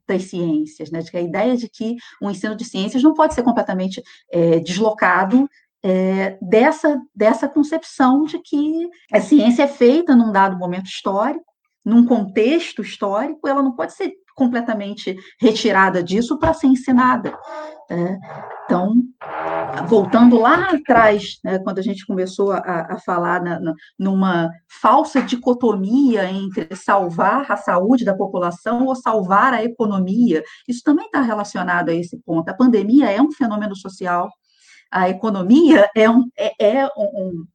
[0.07, 0.99] das ciências, né?
[0.99, 4.01] De que a ideia de que o ensino de ciências não pode ser completamente
[4.31, 5.47] é, deslocado
[5.83, 11.50] é, dessa, dessa concepção de que a ciência é feita num dado momento histórico
[11.83, 17.37] num contexto histórico, ela não pode ser completamente retirada disso para ser ensinada.
[17.89, 18.17] Né?
[18.65, 18.95] Então,
[19.87, 24.49] voltando lá atrás, né, quando a gente começou a, a falar na, na, numa
[24.81, 31.21] falsa dicotomia entre salvar a saúde da população ou salvar a economia, isso também está
[31.21, 32.49] relacionado a esse ponto.
[32.49, 34.29] A pandemia é um fenômeno social,
[34.89, 37.45] a economia é, um, é, é um,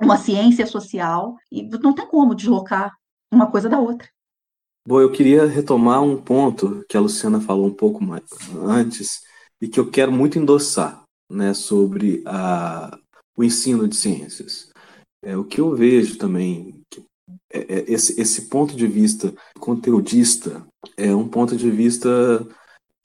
[0.00, 2.92] uma ciência social, e não tem como deslocar
[3.32, 4.08] uma coisa da outra.
[4.86, 8.24] Bom, eu queria retomar um ponto que a Luciana falou um pouco mais
[8.64, 9.20] antes
[9.60, 12.98] e que eu quero muito endossar, né, sobre a,
[13.36, 14.70] o ensino de ciências.
[15.24, 16.82] É, o que eu vejo também,
[17.52, 20.66] é, é, esse, esse ponto de vista conteudista
[20.96, 22.44] é um ponto de vista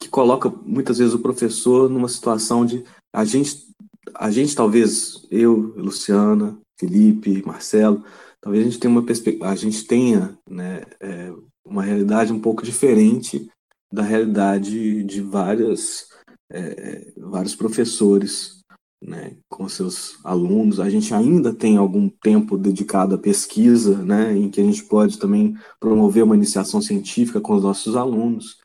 [0.00, 3.68] que coloca muitas vezes o professor numa situação de a gente,
[4.14, 8.04] a gente talvez, eu, Luciana, Felipe, Marcelo,
[8.40, 11.32] talvez a gente tenha uma a gente tenha né, é,
[11.64, 13.48] uma realidade um pouco diferente
[13.92, 16.06] da realidade de várias,
[16.52, 18.58] é, vários professores
[19.02, 20.80] né, com seus alunos.
[20.80, 25.18] A gente ainda tem algum tempo dedicado à pesquisa, né, em que a gente pode
[25.18, 28.56] também promover uma iniciação científica com os nossos alunos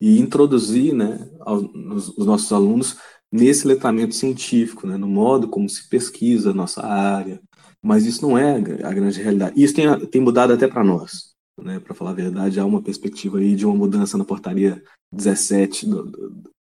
[0.00, 2.96] e introduzir né, os, os nossos alunos
[3.30, 7.40] nesse letramento científico, né, no modo como se pesquisa a nossa área.
[7.82, 9.60] Mas isso não é a grande realidade.
[9.60, 11.28] Isso tem, tem mudado até para nós
[11.62, 15.86] né, para falar a verdade, há uma perspectiva aí de uma mudança na portaria 17
[15.86, 16.52] do, do,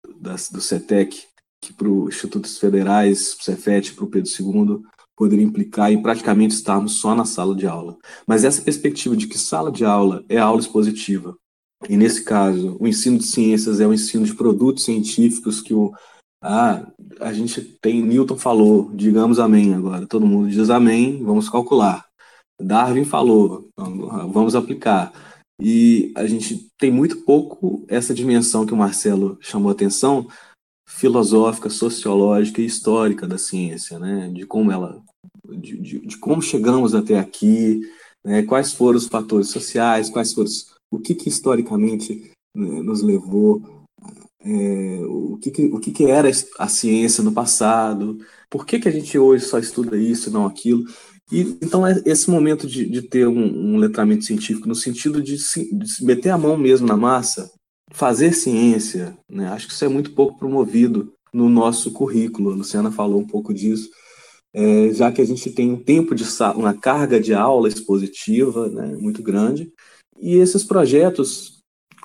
[0.53, 1.25] do CETEC,
[1.61, 4.83] que para os institutos federais, para o Cefet, para o Pedro II,
[5.17, 7.97] poderia implicar em praticamente estarmos só na sala de aula.
[8.27, 11.37] Mas essa perspectiva de que sala de aula é aula expositiva,
[11.89, 15.93] e nesse caso, o ensino de ciências é o ensino de produtos científicos que o
[16.43, 16.87] ah,
[17.20, 22.07] a gente tem, Newton falou, digamos amém agora, todo mundo diz amém, vamos calcular.
[22.61, 25.12] Darwin falou, vamos aplicar.
[25.61, 30.26] E a gente tem muito pouco essa dimensão que o Marcelo chamou atenção,
[30.89, 34.30] filosófica, sociológica e histórica da ciência, né?
[34.32, 35.03] De como ela,
[35.59, 37.80] de, de, de como chegamos até aqui,
[38.24, 38.43] né?
[38.43, 40.51] quais foram os fatores sociais, quais foram
[40.91, 43.76] o que, que historicamente né, nos levou,
[44.45, 48.18] é, o, que, que, o que, que era a ciência no passado,
[48.51, 50.84] por que, que a gente hoje só estuda isso e não aquilo.
[51.30, 55.39] E, então, é esse momento de, de ter um, um, letramento científico, no sentido de
[55.39, 57.51] se, de se, meter a mão mesmo na massa,
[57.91, 59.49] fazer ciência, né?
[59.49, 62.53] acho que isso é muito pouco promovido no nosso currículo.
[62.53, 63.91] A Luciana falou um pouco disso,
[64.55, 66.24] é, já que a gente tem um tempo de
[66.55, 69.70] uma carga de aula expositiva né, muito grande,
[70.18, 71.56] e esses projetos,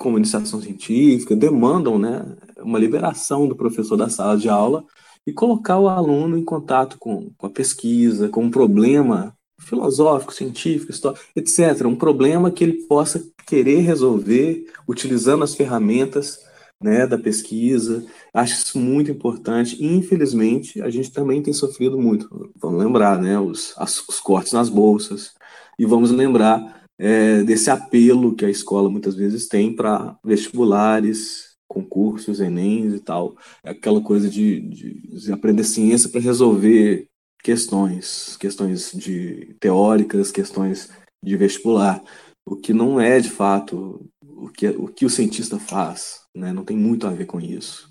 [0.01, 2.25] como iniciação científica, demandam né,
[2.57, 4.83] uma liberação do professor da sala de aula
[5.27, 10.91] e colocar o aluno em contato com, com a pesquisa, com um problema filosófico, científico,
[10.91, 11.85] histórico, etc.
[11.85, 16.39] Um problema que ele possa querer resolver utilizando as ferramentas
[16.81, 18.03] né, da pesquisa.
[18.33, 19.77] Acho isso muito importante.
[19.79, 22.51] E, infelizmente, a gente também tem sofrido muito.
[22.59, 25.35] Vamos lembrar né, os, as, os cortes nas bolsas
[25.77, 32.39] e vamos lembrar é, desse apelo que a escola muitas vezes tem para vestibulares, concursos,
[32.39, 33.35] Enems e tal.
[33.63, 37.07] É aquela coisa de, de, de aprender ciência para resolver
[37.43, 40.91] questões, questões de teóricas, questões
[41.23, 42.03] de vestibular,
[42.45, 46.53] o que não é de fato o que o, que o cientista faz, né?
[46.53, 47.89] não tem muito a ver com isso.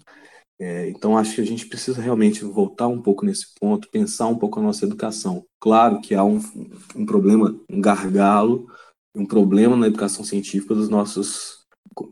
[0.60, 4.38] É, então acho que a gente precisa realmente voltar um pouco nesse ponto, pensar um
[4.38, 5.44] pouco a nossa educação.
[5.58, 6.40] Claro que há um,
[6.94, 8.68] um problema, um gargalo,
[9.14, 11.60] um problema na educação científica dos nossos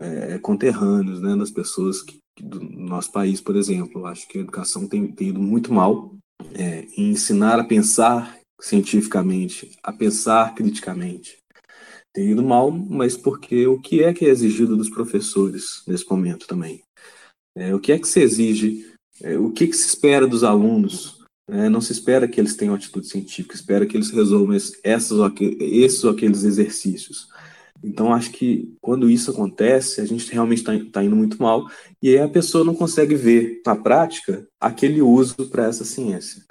[0.00, 4.06] é, conterrâneos, né, das pessoas que, do nosso país, por exemplo.
[4.06, 6.14] Acho que a educação tem, tem ido muito mal
[6.54, 11.38] é, em ensinar a pensar cientificamente, a pensar criticamente.
[12.12, 16.46] Tem ido mal, mas porque o que é que é exigido dos professores nesse momento
[16.46, 16.82] também?
[17.56, 18.92] É, o que é que se exige?
[19.22, 21.17] É, o que, que se espera dos alunos?
[21.48, 26.04] É, não se espera que eles tenham atitude científica, espera que eles resolvam esses esses
[26.04, 27.28] ou aqueles exercícios.
[27.82, 31.66] Então, acho que quando isso acontece, a gente realmente está tá indo muito mal,
[32.02, 36.42] e aí a pessoa não consegue ver na prática aquele uso para essa ciência.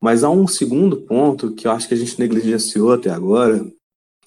[0.00, 3.70] Mas há um segundo ponto que eu acho que a gente negligenciou até agora,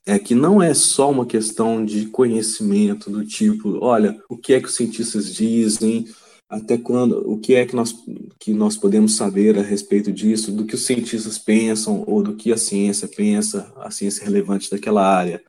[0.06, 4.60] é que não é só uma questão de conhecimento do tipo, olha, o que é
[4.60, 6.06] que os cientistas dizem,
[6.54, 7.96] até quando, o que é que nós,
[8.40, 12.52] que nós podemos saber a respeito disso, do que os cientistas pensam ou do que
[12.52, 15.44] a ciência pensa, a ciência relevante daquela área.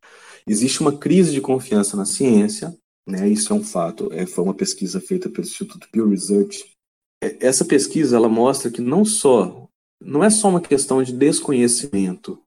[0.47, 2.75] Existe uma crise de confiança na ciência,
[3.07, 3.29] né?
[3.29, 4.09] Isso é um fato.
[4.13, 6.65] É, foi uma pesquisa feita pelo Instituto Pew Research.
[7.23, 9.69] É, essa pesquisa ela mostra que não só
[10.03, 12.39] não é só uma questão de desconhecimento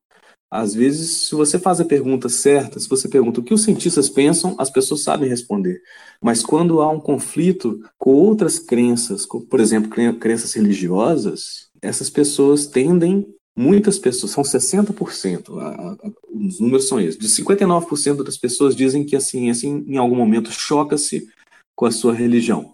[0.50, 4.08] Às vezes, se você faz a pergunta certa, se você pergunta o que os cientistas
[4.08, 5.82] pensam, as pessoas sabem responder.
[6.22, 12.66] Mas quando há um conflito com outras crenças, como, por exemplo, crenças religiosas, essas pessoas
[12.66, 13.28] tendem,
[13.58, 15.98] muitas pessoas, são 60%, a, a,
[16.34, 20.52] os números são esses, de 59% das pessoas dizem que a ciência, em, algum momento,
[20.52, 21.28] choca-se
[21.76, 22.74] com a sua religião.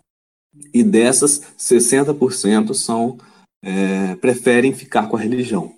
[0.71, 3.17] E dessas, 60% são,
[3.63, 5.73] é, preferem ficar com a religião.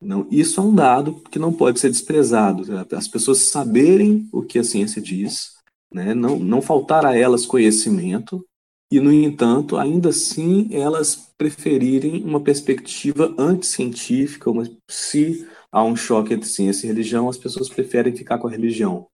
[0.00, 2.64] Não, isso é um dado que não pode ser desprezado.
[2.92, 5.54] As pessoas saberem o que a ciência diz,
[5.92, 8.44] né, não, não faltar a elas conhecimento,
[8.90, 16.34] e, no entanto, ainda assim, elas preferirem uma perspectiva anticientífica, uma, se há um choque
[16.34, 19.08] entre ciência e religião, as pessoas preferem ficar com a religião.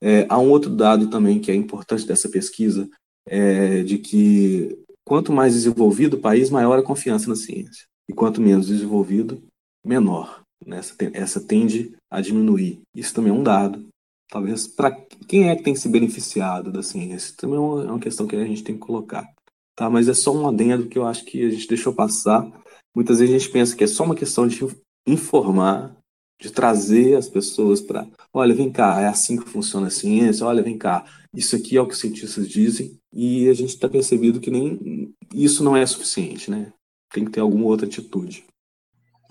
[0.00, 2.90] É, há um outro dado também que é importante dessa pesquisa,
[3.26, 7.86] é, de que quanto mais desenvolvido o país, maior a confiança na ciência.
[8.10, 9.40] E quanto menos desenvolvido,
[9.84, 10.42] menor.
[10.66, 10.78] Né?
[10.78, 12.80] Essa, essa tende a diminuir.
[12.94, 13.86] Isso também é um dado.
[14.30, 14.90] Talvez para
[15.28, 17.34] quem é que tem se beneficiado da ciência?
[17.36, 19.28] Também é uma, é uma questão que a gente tem que colocar.
[19.76, 19.90] Tá?
[19.90, 22.50] Mas é só um adendo que eu acho que a gente deixou passar.
[22.94, 24.58] Muitas vezes a gente pensa que é só uma questão de
[25.06, 25.96] informar,
[26.40, 30.62] de trazer as pessoas para, olha, vem cá, é assim que funciona a ciência, olha,
[30.62, 31.04] vem cá,
[31.34, 35.12] isso aqui é o que os cientistas dizem, e a gente está percebido que nem
[35.32, 36.72] isso não é suficiente, né?
[37.12, 38.44] Tem que ter alguma outra atitude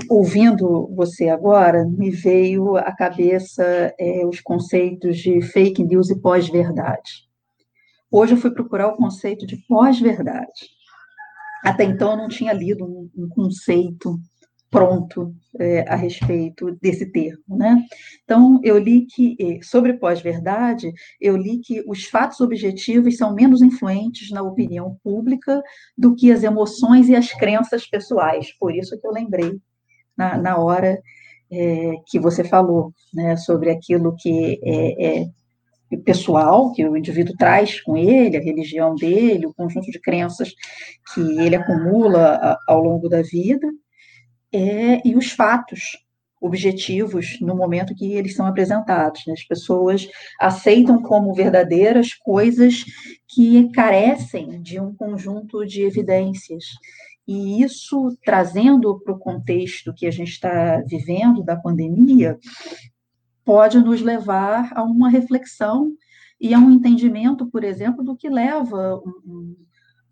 [0.10, 3.64] ouvindo você agora, me veio à cabeça
[3.99, 7.30] é, os conceitos de fake news e pós-verdade.
[8.10, 10.70] Hoje eu fui procurar o conceito de pós-verdade.
[11.64, 14.20] Até então eu não tinha lido um, um conceito
[14.70, 17.84] pronto é, a respeito desse termo, né?
[18.24, 24.32] Então eu li que sobre pós-verdade eu li que os fatos objetivos são menos influentes
[24.32, 25.62] na opinião pública
[25.97, 28.58] do que as emoções e as crenças pessoais.
[28.58, 29.60] Por isso que eu lembrei
[30.18, 30.99] na, na hora
[31.51, 37.82] é, que você falou, né, sobre aquilo que é, é, pessoal, que o indivíduo traz
[37.82, 40.53] com ele, a religião dele, o conjunto de crenças
[41.14, 43.68] que ele acumula ao longo da vida,
[44.53, 45.82] é, e os fatos
[46.41, 49.22] objetivos no momento que eles são apresentados.
[49.28, 49.34] Né?
[49.34, 50.07] As pessoas
[50.39, 52.84] aceitam como verdadeiras coisas
[53.28, 56.66] que carecem de um conjunto de evidências.
[57.32, 62.38] E isso, trazendo para o contexto que a gente está vivendo da pandemia,
[63.45, 65.93] pode nos levar a uma reflexão
[66.39, 69.55] e a um entendimento, por exemplo, do que leva um,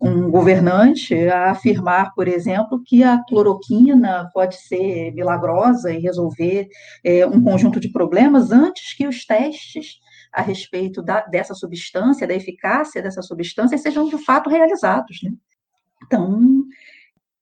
[0.00, 6.68] um governante a afirmar, por exemplo, que a cloroquina pode ser milagrosa e resolver
[7.04, 10.00] é, um conjunto de problemas antes que os testes
[10.32, 15.22] a respeito da, dessa substância, da eficácia dessa substância, sejam de fato realizados.
[15.22, 15.32] Né?
[16.06, 16.64] Então,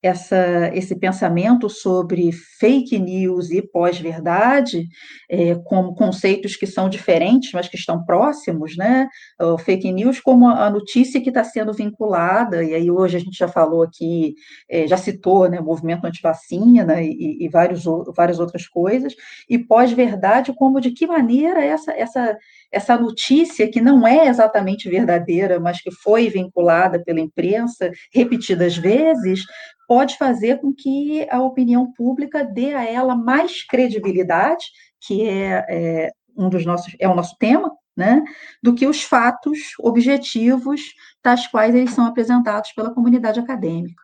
[0.03, 4.87] essa, esse pensamento sobre fake news e pós-verdade
[5.29, 9.09] é, como conceitos que são diferentes, mas que estão próximos, né?
[9.41, 13.37] O fake news como a notícia que está sendo vinculada, e aí hoje a gente
[13.37, 14.35] já falou aqui,
[14.69, 17.85] é, já citou né, o movimento antivacina e, e vários,
[18.17, 19.15] várias outras coisas,
[19.49, 22.37] e pós-verdade como de que maneira essa, essa,
[22.71, 29.45] essa notícia que não é exatamente verdadeira, mas que foi vinculada pela imprensa repetidas vezes,
[29.87, 34.64] pode fazer com que a opinião pública dê a ela mais credibilidade,
[35.01, 38.23] que é, é um dos nossos é o nosso tema, né,
[38.62, 40.81] do que os fatos objetivos
[41.21, 44.01] tais quais eles são apresentados pela comunidade acadêmica.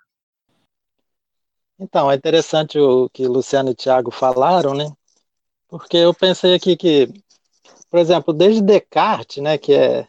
[1.79, 4.91] Então, é interessante o que Luciano e Tiago falaram, né?
[5.69, 7.09] Porque eu pensei aqui que,
[7.95, 10.09] por exemplo, desde Descartes, né, que é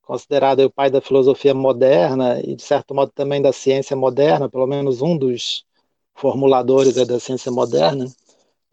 [0.00, 4.66] considerado o pai da filosofia moderna e, de certo modo, também da ciência moderna, pelo
[4.66, 5.66] menos um dos
[6.14, 8.06] formuladores da ciência moderna,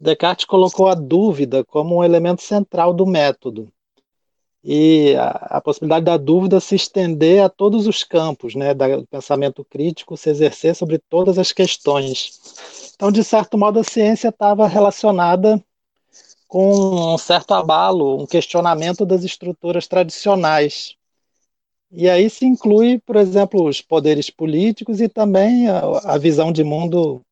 [0.00, 3.70] Descartes colocou a dúvida como um elemento central do método
[4.64, 9.62] e a, a possibilidade da dúvida se estender a todos os campos, né, do pensamento
[9.62, 12.94] crítico se exercer sobre todas as questões.
[12.94, 15.62] Então, de certo modo, a ciência estava relacionada
[16.48, 20.98] com um certo abalo, um questionamento das estruturas tradicionais
[21.90, 26.62] e aí se inclui, por exemplo, os poderes políticos e também a, a visão de
[26.62, 27.22] mundo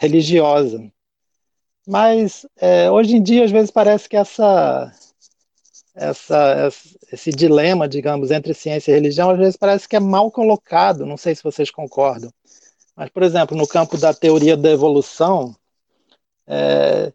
[0.00, 0.90] religiosa.
[1.86, 4.92] Mas é, hoje em dia, às vezes, parece que essa,
[5.94, 6.68] essa,
[7.12, 11.04] esse dilema, digamos, entre ciência e religião, às vezes parece que é mal colocado.
[11.04, 12.32] Não sei se vocês concordam.
[12.96, 15.54] Mas, por exemplo, no campo da teoria da evolução,
[16.46, 17.12] é,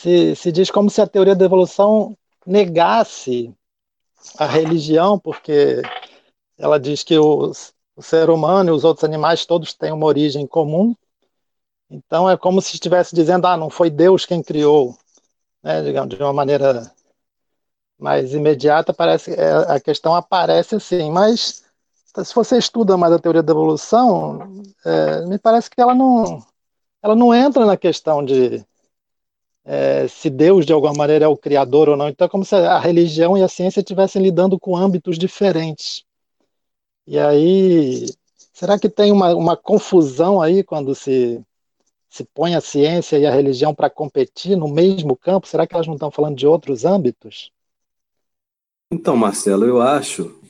[0.00, 3.54] se, se diz como se a teoria da evolução negasse
[4.36, 5.82] a religião, porque
[6.56, 10.46] ela diz que os, o ser humano e os outros animais todos têm uma origem
[10.46, 10.94] comum.
[11.90, 14.96] Então é como se estivesse dizendo, ah, não foi Deus quem criou
[15.62, 16.90] né, digamos, de uma maneira
[17.98, 21.64] mais imediata, parece é, a questão aparece assim, mas
[22.24, 26.44] se você estuda mais a teoria da evolução, é, me parece que ela não,
[27.02, 28.64] ela não entra na questão de
[29.70, 32.08] é, se Deus de alguma maneira é o criador ou não.
[32.08, 36.04] Então é como se a religião e a ciência estivessem lidando com âmbitos diferentes.
[37.06, 38.06] E aí,
[38.54, 41.42] será que tem uma, uma confusão aí quando se
[42.08, 45.46] se põe a ciência e a religião para competir no mesmo campo?
[45.46, 47.52] Será que elas não estão falando de outros âmbitos?
[48.90, 50.40] Então, Marcelo, eu acho,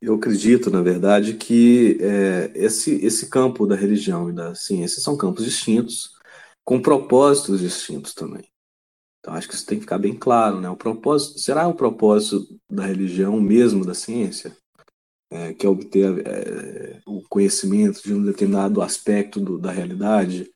[0.00, 5.16] eu acredito, na verdade, que é, esse, esse campo da religião e da ciência são
[5.16, 6.12] campos distintos,
[6.70, 8.44] com propósitos distintos também.
[9.18, 10.70] Então, acho que isso tem que ficar bem claro, né?
[10.70, 14.56] O propósito, será o propósito da religião mesmo da ciência?
[15.32, 20.48] É, que é obter é, o conhecimento de um determinado aspecto do, da realidade?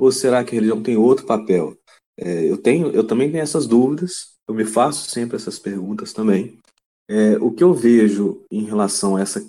[0.00, 1.76] Ou será que a religião tem outro papel?
[2.18, 4.38] É, eu tenho, eu também tenho essas dúvidas.
[4.48, 6.58] Eu me faço sempre essas perguntas também.
[7.06, 9.46] É, o que eu vejo em relação a essa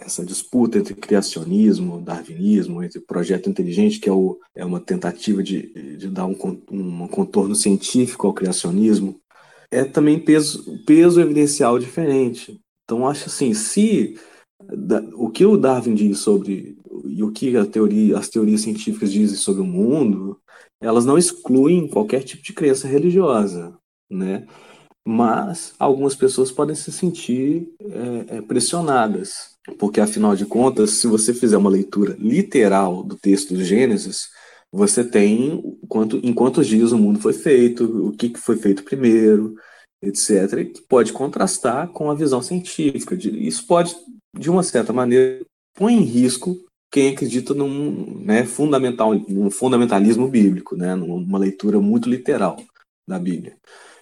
[0.00, 5.96] essa disputa entre criacionismo, darwinismo, entre projeto inteligente, que é, o, é uma tentativa de,
[5.96, 6.36] de dar um,
[6.70, 9.20] um contorno científico ao criacionismo,
[9.70, 12.60] é também peso, peso evidencial diferente.
[12.84, 14.18] Então, acho assim, se
[15.14, 19.62] o que o Darwin diz sobre e o que teoria, as teorias científicas dizem sobre
[19.62, 20.38] o mundo,
[20.80, 23.76] elas não excluem qualquer tipo de crença religiosa,
[24.10, 24.46] né?
[25.06, 31.34] Mas algumas pessoas podem se sentir é, é, pressionadas, porque afinal de contas, se você
[31.34, 34.28] fizer uma leitura literal do texto do Gênesis,
[34.72, 39.54] você tem quanto, em quantos dias o mundo foi feito, o que foi feito primeiro,
[40.02, 43.14] etc., que pode contrastar com a visão científica.
[43.14, 43.94] Isso pode,
[44.38, 45.44] de uma certa maneira,
[45.74, 46.56] põe em risco
[46.90, 52.56] quem acredita num, né, fundamental, num fundamentalismo bíblico, né, numa leitura muito literal
[53.08, 53.56] da Bíblia.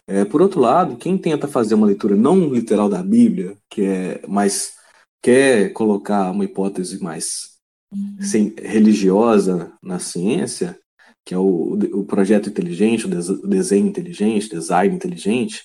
[0.07, 4.23] É, por outro lado, quem tenta fazer uma leitura não literal da Bíblia, que é
[4.27, 4.78] mais
[5.23, 7.59] quer colocar uma hipótese mais
[8.21, 10.79] sem, religiosa na ciência,
[11.25, 15.64] que é o, o projeto inteligente, o, desenho inteligente, design inteligente,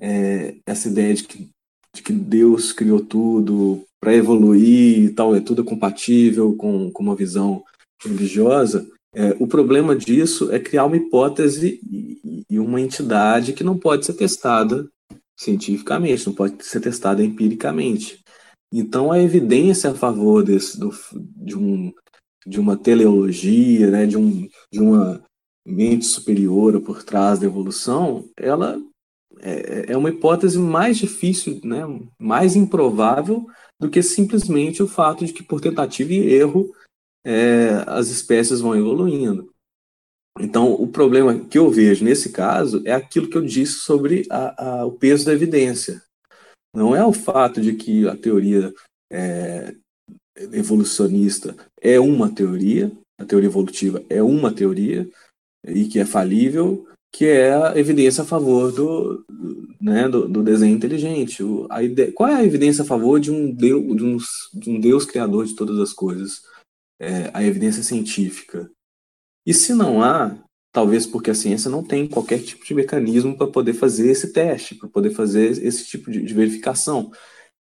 [0.00, 1.50] é, essa ideia de que,
[1.94, 7.14] de que Deus criou tudo para evoluir e tal, é tudo compatível com, com uma
[7.14, 7.62] visão
[8.02, 13.76] religiosa, é, o problema disso é criar uma hipótese e, e uma entidade que não
[13.76, 14.88] pode ser testada
[15.36, 18.19] cientificamente, não pode ser testada empiricamente.
[18.72, 20.90] Então, a evidência a favor desse, do,
[21.36, 21.92] de, um,
[22.46, 25.24] de uma teleologia, né, de, um, de uma
[25.66, 28.80] mente superior por trás da evolução, ela
[29.40, 31.82] é, é uma hipótese mais difícil, né,
[32.18, 33.46] mais improvável
[33.78, 36.72] do que simplesmente o fato de que, por tentativa e erro,
[37.24, 39.50] é, as espécies vão evoluindo.
[40.38, 44.80] Então, o problema que eu vejo nesse caso é aquilo que eu disse sobre a,
[44.80, 46.02] a, o peso da evidência.
[46.74, 48.72] Não é o fato de que a teoria
[49.10, 49.74] é,
[50.52, 55.08] evolucionista é uma teoria, a teoria evolutiva é uma teoria
[55.66, 59.24] e que é falível, que é a evidência a favor do,
[59.80, 61.42] né, do, do desenho inteligente.
[61.42, 61.80] O, a
[62.14, 64.16] qual é a evidência a favor de um, Deus, de, um,
[64.54, 66.42] de um Deus criador de todas as coisas?
[67.00, 68.70] É, a evidência científica.
[69.46, 70.38] E se não há,
[70.72, 74.74] talvez porque a ciência não tem qualquer tipo de mecanismo para poder fazer esse teste,
[74.74, 77.10] para poder fazer esse tipo de, de verificação.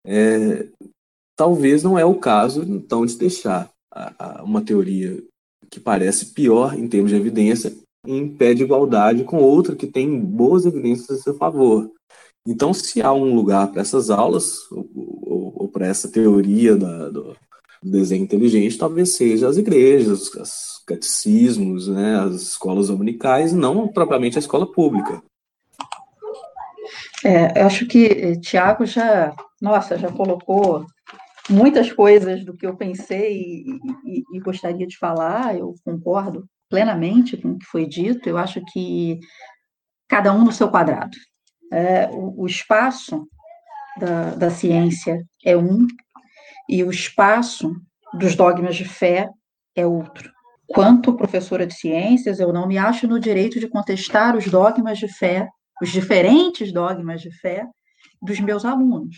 [0.06, 0.68] É,
[1.36, 5.22] talvez não é o caso, então, de deixar a, a, uma teoria
[5.70, 7.74] que parece pior em termos de evidência
[8.06, 11.92] em pé de igualdade com outra que tem boas evidências a seu favor.
[12.48, 17.10] Então, se há um lugar para essas aulas, ou, ou, ou para essa teoria da,
[17.10, 17.36] do,
[17.90, 24.40] desenho inteligente, talvez seja as igrejas, os catecismos, né, as escolas dominicais, não propriamente a
[24.40, 25.22] escola pública.
[27.24, 30.86] É, eu acho que eh, Tiago já, nossa, já colocou
[31.50, 37.38] muitas coisas do que eu pensei e, e, e gostaria de falar, eu concordo plenamente
[37.38, 39.20] com o que foi dito, eu acho que
[40.08, 41.16] cada um no seu quadrado.
[41.72, 43.28] É, o, o, espaço
[43.98, 45.88] da, da ciência é um,
[46.72, 47.76] e o espaço
[48.14, 49.30] dos dogmas de fé
[49.76, 50.32] é outro.
[50.68, 55.10] Quanto professora de ciências, eu não me acho no direito de contestar os dogmas de
[55.10, 55.50] fé,
[55.82, 57.68] os diferentes dogmas de fé
[58.22, 59.18] dos meus alunos.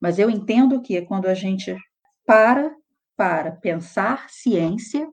[0.00, 1.76] Mas eu entendo que quando a gente
[2.24, 2.70] para
[3.16, 5.06] para pensar ciência,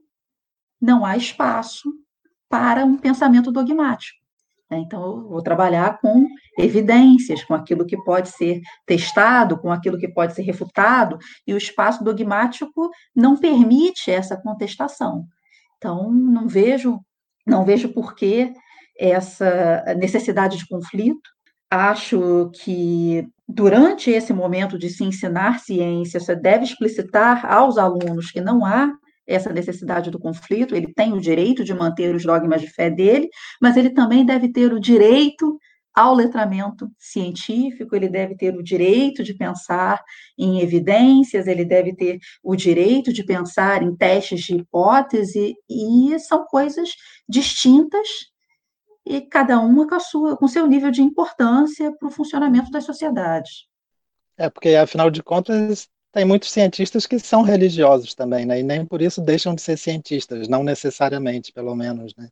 [0.80, 1.92] não há espaço
[2.48, 4.19] para um pensamento dogmático.
[4.70, 4.78] Né?
[4.78, 6.26] Então, eu vou trabalhar com
[6.58, 11.58] evidências, com aquilo que pode ser testado, com aquilo que pode ser refutado, e o
[11.58, 15.26] espaço dogmático não permite essa contestação.
[15.76, 17.00] Então, não vejo,
[17.46, 18.52] não vejo por que
[18.98, 21.30] essa necessidade de conflito.
[21.70, 28.40] Acho que durante esse momento de se ensinar ciência, você deve explicitar aos alunos que
[28.40, 28.92] não há
[29.30, 33.28] essa necessidade do conflito, ele tem o direito de manter os dogmas de fé dele,
[33.60, 35.58] mas ele também deve ter o direito
[35.94, 40.02] ao letramento científico, ele deve ter o direito de pensar
[40.38, 46.44] em evidências, ele deve ter o direito de pensar em testes de hipótese, e são
[46.46, 46.90] coisas
[47.28, 48.08] distintas
[49.04, 52.84] e cada uma com, a sua, com seu nível de importância para o funcionamento das
[52.84, 53.66] sociedades.
[54.36, 58.60] É, porque, afinal de contas, tem muitos cientistas que são religiosos também, né?
[58.60, 62.28] E nem por isso deixam de ser cientistas, não necessariamente, pelo menos, né?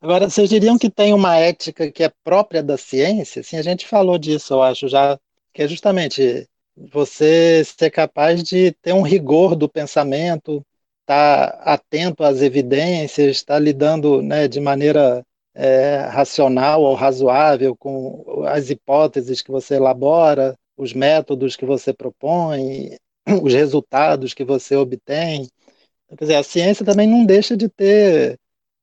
[0.00, 3.42] Agora, vocês diriam que tem uma ética que é própria da ciência?
[3.42, 5.18] Sim, a gente falou disso, eu acho, já,
[5.52, 6.48] que é justamente
[6.92, 10.64] você ser capaz de ter um rigor do pensamento,
[11.00, 17.74] estar tá atento às evidências, estar tá lidando né, de maneira é, racional ou razoável
[17.76, 22.96] com as hipóteses que você elabora, os métodos que você propõe,
[23.42, 25.48] os resultados que você obtém.
[26.08, 28.38] Quer dizer, a ciência também não deixa de ter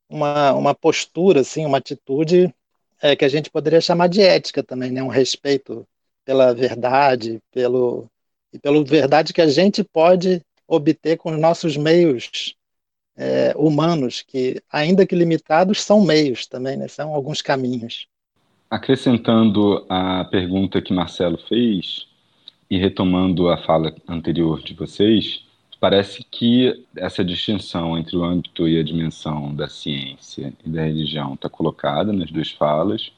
[0.10, 2.54] uma, uma postura, assim, uma atitude
[3.02, 5.02] é, que a gente poderia chamar de ética também, né?
[5.02, 5.86] um respeito
[6.24, 8.08] pela verdade, pelo,
[8.54, 12.56] e pela verdade que a gente pode obter com os nossos meios
[13.18, 16.88] é, humanos, que, ainda que limitados, são meios também, né?
[16.88, 18.08] são alguns caminhos.
[18.70, 22.08] Acrescentando a pergunta que Marcelo fez,
[22.70, 25.46] e retomando a fala anterior de vocês,
[25.80, 31.36] Parece que essa distinção entre o âmbito e a dimensão da ciência e da religião
[31.36, 33.12] está colocada nas duas falas,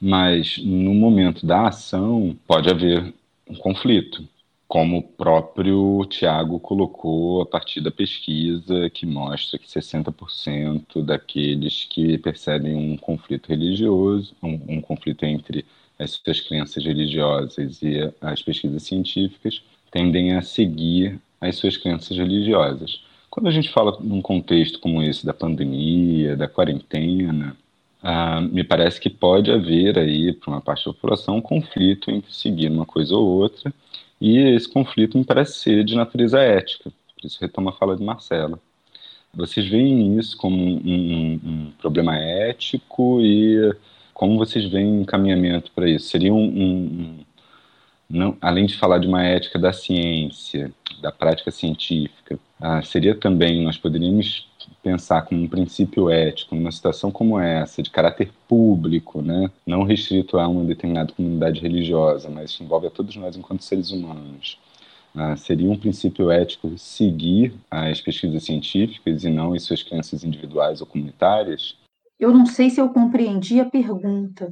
[0.00, 3.12] mas no momento da ação pode haver
[3.48, 4.26] um conflito,
[4.68, 12.18] como o próprio Tiago colocou a partir da pesquisa que mostra que 60% daqueles que
[12.18, 15.64] percebem um conflito religioso, um, um conflito entre
[16.04, 23.02] as suas crenças religiosas e as pesquisas científicas, tendem a seguir as suas crenças religiosas.
[23.30, 27.56] Quando a gente fala num contexto como esse da pandemia, da quarentena,
[28.02, 32.32] ah, me parece que pode haver aí, para uma parte da população, um conflito entre
[32.32, 33.72] seguir uma coisa ou outra,
[34.20, 38.04] e esse conflito me parece ser de natureza ética, por isso retoma a fala de
[38.04, 38.60] Marcela.
[39.32, 43.74] Vocês veem isso como um, um, um problema ético e
[44.14, 46.08] como vocês veem encaminhamento para isso?
[46.08, 47.18] Seria um, um
[48.08, 53.64] não, além de falar de uma ética da ciência, da prática científica, ah, seria também,
[53.64, 54.46] nós poderíamos
[54.82, 59.50] pensar como um princípio ético, numa situação como essa, de caráter público, né?
[59.66, 64.58] não restrito a uma determinada comunidade religiosa, mas envolve a todos nós enquanto seres humanos.
[65.14, 70.80] Ah, seria um princípio ético seguir as pesquisas científicas e não as suas crenças individuais
[70.80, 71.76] ou comunitárias?
[72.18, 74.48] Eu não sei se eu compreendi a pergunta,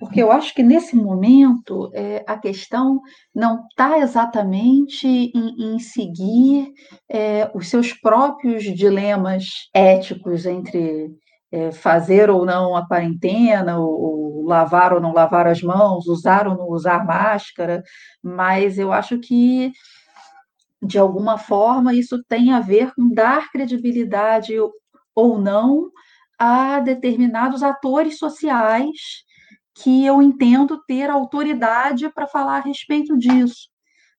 [0.00, 3.00] porque eu acho que nesse momento é, a questão
[3.34, 6.72] não está exatamente em, em seguir
[7.08, 11.14] é, os seus próprios dilemas éticos entre
[11.52, 16.48] é, fazer ou não a quarentena, ou, ou, lavar ou não lavar as mãos, usar
[16.48, 17.82] ou não usar máscara,
[18.20, 19.70] mas eu acho que
[20.82, 24.52] de alguma forma isso tem a ver com dar credibilidade
[25.14, 25.90] ou não
[26.38, 29.24] a determinados atores sociais
[29.74, 33.68] que eu entendo ter autoridade para falar a respeito disso.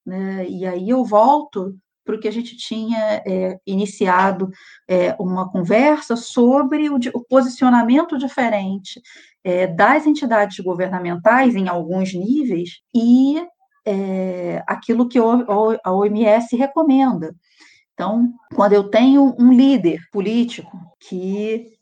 [0.04, 0.46] Né?
[0.48, 4.48] E aí eu volto para o que a gente tinha é, iniciado
[4.88, 9.02] é, uma conversa sobre o, o posicionamento diferente
[9.42, 13.44] é, das entidades governamentais em alguns níveis e
[13.84, 17.34] é, aquilo que a OMS recomenda.
[17.92, 21.75] Então, quando eu tenho um líder político que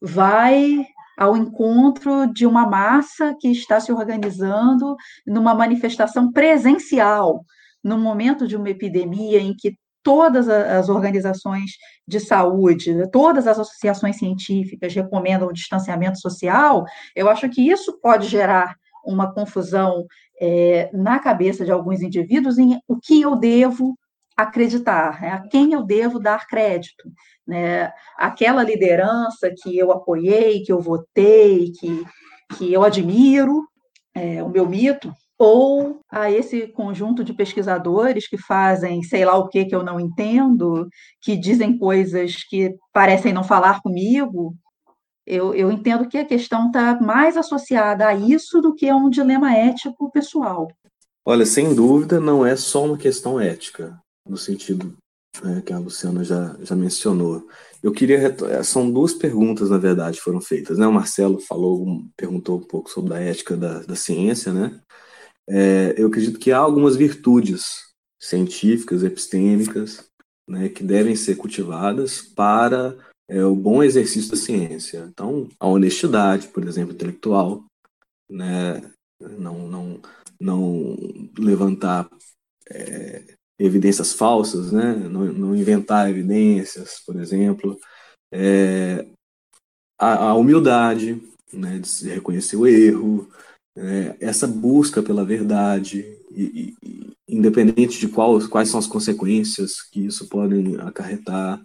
[0.00, 0.86] vai
[1.16, 4.96] ao encontro de uma massa que está se organizando
[5.26, 7.44] numa manifestação presencial,
[7.82, 11.72] no momento de uma epidemia em que todas as organizações
[12.06, 16.84] de saúde, todas as associações científicas recomendam o distanciamento social,
[17.14, 20.06] eu acho que isso pode gerar uma confusão
[20.40, 23.98] é, na cabeça de alguns indivíduos em o que eu devo
[24.36, 25.30] acreditar, né?
[25.30, 27.10] a quem eu devo dar crédito.
[27.48, 27.90] Né?
[28.18, 32.04] Aquela liderança que eu apoiei, que eu votei, que,
[32.58, 33.66] que eu admiro,
[34.14, 39.48] é, o meu mito, ou a esse conjunto de pesquisadores que fazem sei lá o
[39.48, 40.88] que que eu não entendo,
[41.22, 44.54] que dizem coisas que parecem não falar comigo,
[45.24, 49.08] eu, eu entendo que a questão está mais associada a isso do que a um
[49.08, 50.68] dilema ético pessoal.
[51.24, 54.96] Olha, sem dúvida, não é só uma questão ética no sentido
[55.44, 57.46] é, que a Luciana já, já mencionou.
[57.82, 58.34] Eu queria.
[58.50, 60.78] É, são duas perguntas, na verdade, foram feitas.
[60.78, 60.86] Né?
[60.86, 64.52] O Marcelo falou, perguntou um pouco sobre a ética da, da ciência.
[64.52, 64.80] Né?
[65.48, 67.88] É, eu acredito que há algumas virtudes
[68.20, 70.08] científicas, epistêmicas,
[70.48, 72.96] né, que devem ser cultivadas para
[73.28, 75.06] é, o bom exercício da ciência.
[75.08, 77.64] Então, a honestidade, por exemplo, intelectual,
[78.28, 78.82] né,
[79.20, 80.00] não, não,
[80.40, 80.96] não
[81.38, 82.10] levantar
[82.70, 84.94] é, evidências falsas, né?
[84.94, 87.78] não, não inventar evidências, por exemplo,
[88.32, 89.06] é,
[89.98, 91.20] a, a, humildade,
[91.52, 91.78] né?
[91.78, 93.28] de reconhecer o erro,
[93.76, 100.06] é, essa busca pela verdade, e, e, independente de qual, quais são as consequências que
[100.06, 101.60] isso pode acarretar,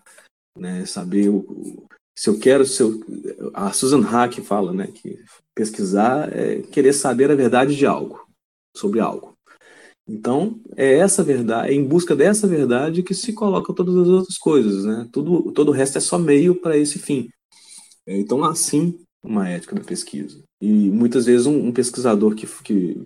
[0.58, 0.86] né?
[0.86, 3.00] saber o, se eu quero, se eu,
[3.54, 5.20] a Susan Hack fala, né, que
[5.56, 8.28] pesquisar é querer saber a verdade de algo,
[8.76, 9.33] sobre algo.
[10.08, 14.38] Então, é essa verdade, é em busca dessa verdade que se coloca todas as outras
[14.38, 15.08] coisas, né?
[15.12, 17.30] Tudo, todo o resto é só meio para esse fim.
[18.06, 20.44] É, então, assim, uma ética da pesquisa.
[20.60, 23.06] E muitas vezes um, um pesquisador que, que,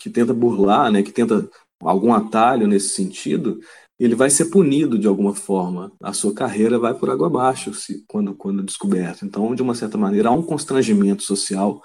[0.00, 1.48] que tenta burlar, né, que tenta
[1.80, 3.60] algum atalho nesse sentido,
[3.98, 5.92] ele vai ser punido de alguma forma.
[6.02, 9.24] A sua carreira vai por água abaixo se, quando, quando descoberto.
[9.24, 11.80] Então, de uma certa maneira, há um constrangimento social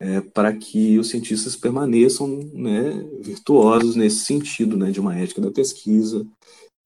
[0.00, 5.50] é, para que os cientistas permaneçam né, virtuosos nesse sentido, né, de uma ética da
[5.50, 6.26] pesquisa.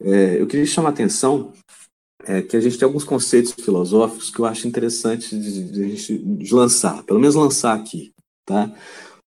[0.01, 1.53] É, eu queria chamar a atenção
[2.25, 6.55] é, que a gente tem alguns conceitos filosóficos que eu acho interessante de, de, de
[6.55, 8.13] lançar, pelo menos lançar aqui.
[8.47, 8.73] Tá?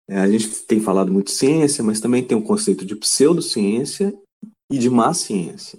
[0.09, 4.15] É, a gente tem falado muito de ciência, mas também tem o conceito de pseudociência
[4.71, 5.79] e de má ciência.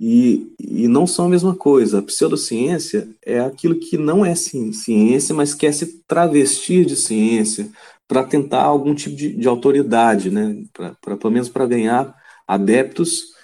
[0.00, 1.98] E, e não são a mesma coisa.
[1.98, 7.68] A pseudociência é aquilo que não é ciência, mas quer se travestir de ciência
[8.06, 10.64] para tentar algum tipo de, de autoridade, né?
[10.72, 12.14] Pra, pra, pelo menos para ganhar
[12.46, 13.34] adeptos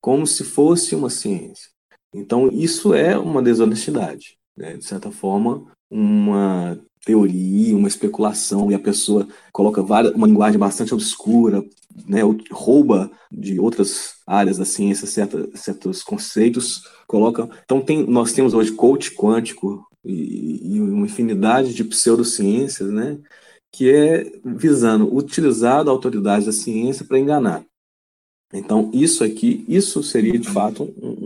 [0.00, 1.68] como se fosse uma ciência.
[2.14, 4.38] Então, isso é uma desonestidade.
[4.56, 4.76] Né?
[4.76, 10.94] De certa forma, uma teoria, uma especulação, e a pessoa coloca várias, uma linguagem bastante
[10.94, 11.64] obscura,
[12.06, 17.48] né, rouba de outras áreas da ciência certa, certos conceitos, coloca.
[17.64, 23.18] Então tem, nós temos hoje coach quântico e, e uma infinidade de pseudociências, né,
[23.72, 27.64] que é visando utilizar a autoridade da ciência para enganar.
[28.52, 31.23] Então isso aqui, isso seria de fato um,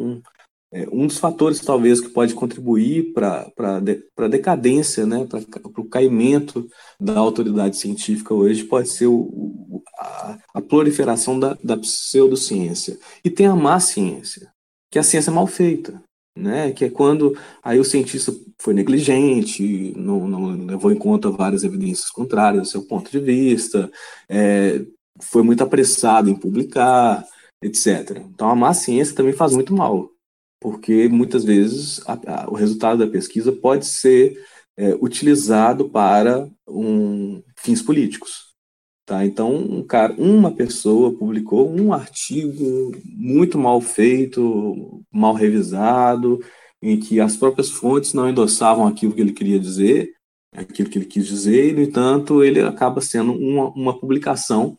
[0.71, 6.69] é, um dos fatores, talvez, que pode contribuir para a decadência, né, para o caimento
[7.01, 12.99] da autoridade científica hoje, pode ser o, a, a, proliferação da, da pseudociência.
[13.25, 14.53] E tem a má ciência,
[14.91, 16.03] que é a ciência mal feita.
[16.37, 21.65] Né, que é quando aí o cientista foi negligente, não, não levou em conta várias
[21.65, 23.91] evidências contrárias do seu ponto de vista,
[24.29, 24.81] é,
[25.21, 27.27] foi muito apressado em publicar,
[27.61, 28.23] etc.
[28.33, 30.13] Então a má ciência também faz muito mal
[30.61, 34.37] porque muitas vezes a, a, o resultado da pesquisa pode ser
[34.77, 38.49] é, utilizado para um, fins políticos.
[39.05, 39.25] Tá?
[39.25, 46.41] Então, um cara, uma pessoa publicou um artigo muito mal feito, mal revisado,
[46.83, 50.13] em que as próprias fontes não endossavam aquilo que ele queria dizer,
[50.53, 54.77] aquilo que ele quis dizer, e, no entanto, ele acaba sendo uma, uma publicação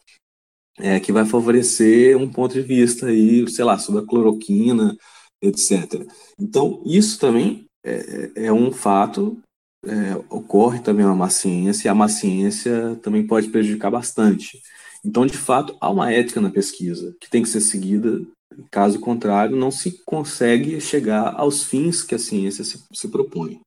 [0.77, 4.95] é, que vai favorecer um ponto de vista aí, sei lá, sobre a cloroquina,
[5.41, 6.05] etc.
[6.39, 9.37] Então, isso também é, é, é um fato,
[9.85, 14.61] é, ocorre também uma má ciência, e a má ciência também pode prejudicar bastante.
[15.03, 18.21] Então, de fato, há uma ética na pesquisa que tem que ser seguida,
[18.69, 23.61] caso contrário, não se consegue chegar aos fins que a ciência se, se propõe.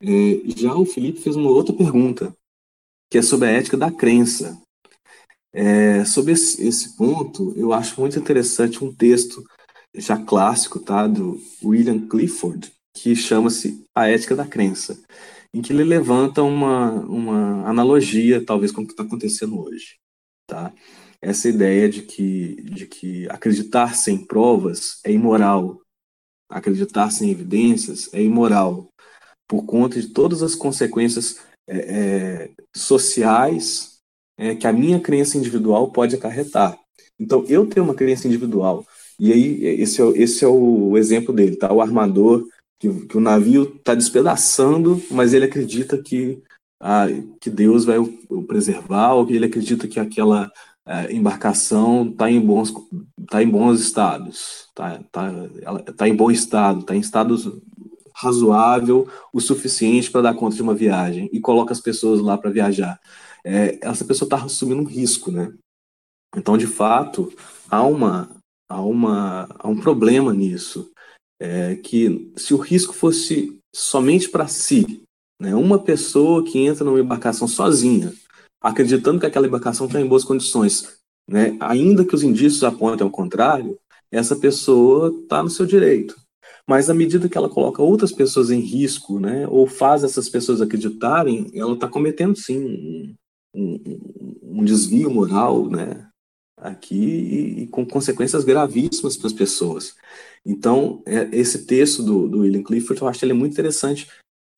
[0.00, 2.32] É, já o Felipe fez uma outra pergunta,
[3.10, 4.60] que é sobre a ética da crença.
[5.52, 9.42] É, sobre esse, esse, ponto, eu acho muito interessante um texto
[9.98, 14.98] já clássico, tá, do William Clifford, que chama-se A Ética da Crença,
[15.52, 19.96] em que ele levanta uma, uma analogia, talvez, com o que está acontecendo hoje,
[20.46, 20.72] tá?
[21.20, 25.80] Essa ideia de que, de que acreditar sem provas é imoral,
[26.48, 28.88] acreditar sem evidências é imoral,
[29.48, 33.98] por conta de todas as consequências é, é, sociais
[34.38, 36.78] é, que a minha crença individual pode acarretar.
[37.18, 38.86] Então, eu tenho uma crença individual
[39.18, 41.72] e aí, esse é, esse é o exemplo dele, tá?
[41.72, 42.46] O armador,
[42.78, 46.40] que, que o navio está despedaçando, mas ele acredita que,
[46.80, 47.06] ah,
[47.40, 50.50] que Deus vai o, preservar, ou que ele acredita que aquela
[50.86, 52.72] é, embarcação está em bons
[53.28, 55.30] tá em bons estados, tá, tá,
[55.62, 57.36] ela tá em bom estado, está em estado
[58.14, 62.50] razoável o suficiente para dar conta de uma viagem e coloca as pessoas lá para
[62.50, 62.98] viajar.
[63.44, 65.52] É, essa pessoa está assumindo um risco, né?
[66.36, 67.32] Então, de fato,
[67.70, 68.37] há uma
[68.68, 70.90] há, uma, há um problema nisso,
[71.40, 75.02] é que se o risco fosse somente para si,
[75.40, 78.12] né, uma pessoa que entra numa embarcação sozinha,
[78.60, 80.98] acreditando que aquela embarcação está em boas condições,
[81.28, 83.78] né, ainda que os indícios apontem ao contrário,
[84.10, 86.16] essa pessoa está no seu direito.
[86.66, 90.60] Mas à medida que ela coloca outras pessoas em risco, né, ou faz essas pessoas
[90.60, 93.14] acreditarem, ela está cometendo sim um,
[93.54, 96.07] um, um, desvio moral, né,
[96.60, 99.94] aqui e, e com consequências gravíssimas para as pessoas.
[100.44, 104.08] Então, é, esse texto do, do William Clifford, eu acho ele muito interessante,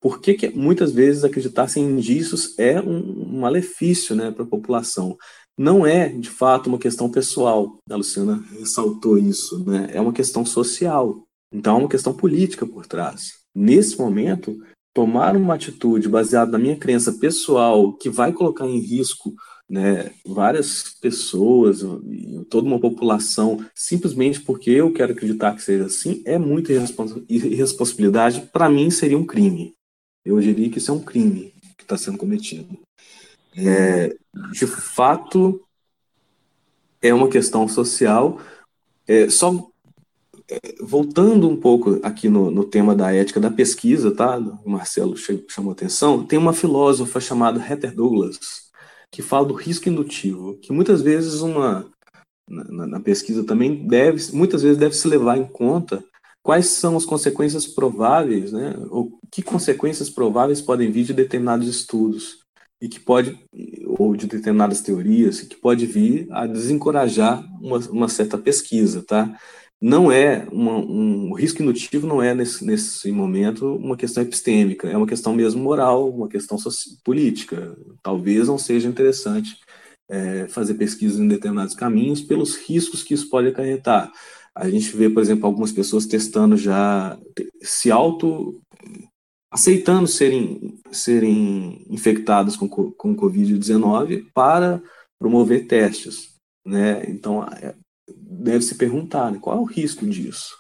[0.01, 5.16] porque que muitas vezes acreditar sem indícios é um, um malefício né, para a população.
[5.59, 9.90] Não é, de fato, uma questão pessoal, a Luciana ressaltou isso, né?
[9.92, 11.22] é uma questão social.
[11.53, 13.40] Então, é uma questão política por trás.
[13.55, 14.57] Nesse momento,
[14.94, 19.34] tomar uma atitude baseada na minha crença pessoal que vai colocar em risco
[19.70, 21.82] né, várias pessoas,
[22.50, 26.72] toda uma população, simplesmente porque eu quero acreditar que seja assim, é muita
[27.28, 28.48] irresponsabilidade.
[28.52, 29.72] Para mim, seria um crime.
[30.24, 32.80] Eu diria que isso é um crime que está sendo cometido.
[33.56, 34.16] É,
[34.50, 35.64] de fato,
[37.00, 38.40] é uma questão social.
[39.06, 39.70] É, só
[40.50, 44.36] é, voltando um pouco aqui no, no, tema da ética da pesquisa, tá?
[44.36, 45.14] O Marcelo
[45.48, 46.24] chamou atenção.
[46.24, 48.69] Tem uma filósofa chamada Heather Douglas,
[49.11, 51.90] que fala do risco indutivo, que muitas vezes uma
[52.48, 56.04] na, na, pesquisa também deve, muitas vezes deve se levar em conta
[56.42, 62.40] quais são as consequências prováveis, né, ou que consequências prováveis podem vir de determinados estudos
[62.80, 63.38] e que pode
[63.98, 69.36] ou de determinadas teorias que pode vir a desencorajar uma, uma certa pesquisa, tá?
[69.80, 74.88] Não é uma, um o risco indutivo não é nesse, nesse momento uma questão epistêmica,
[74.88, 76.58] é uma questão mesmo moral, uma questão
[77.02, 77.74] política.
[78.02, 79.56] Talvez não seja interessante
[80.08, 84.12] é, fazer pesquisas em determinados caminhos pelos riscos que isso pode acarretar.
[84.54, 87.18] A gente vê, por exemplo, algumas pessoas testando já
[87.62, 88.60] se auto
[89.52, 94.82] aceitando serem serem infectadas com com COVID-19 para
[95.18, 96.34] promover testes,
[96.66, 97.04] né?
[97.08, 97.46] Então
[98.16, 100.56] deve se perguntar né, qual é o risco disso,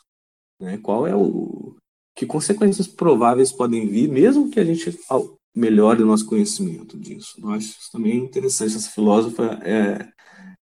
[0.60, 0.78] né?
[0.78, 1.76] Qual é o
[2.16, 4.94] que consequências prováveis podem vir, mesmo que a gente
[5.54, 7.34] melhore o nosso conhecimento disso.
[7.38, 8.76] Eu acho isso também interessante.
[8.76, 10.08] Essa filósofa é,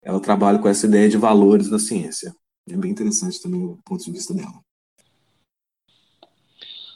[0.02, 2.34] ela trabalha com essa ideia de valores na ciência.
[2.68, 4.60] É bem interessante também o ponto de vista dela.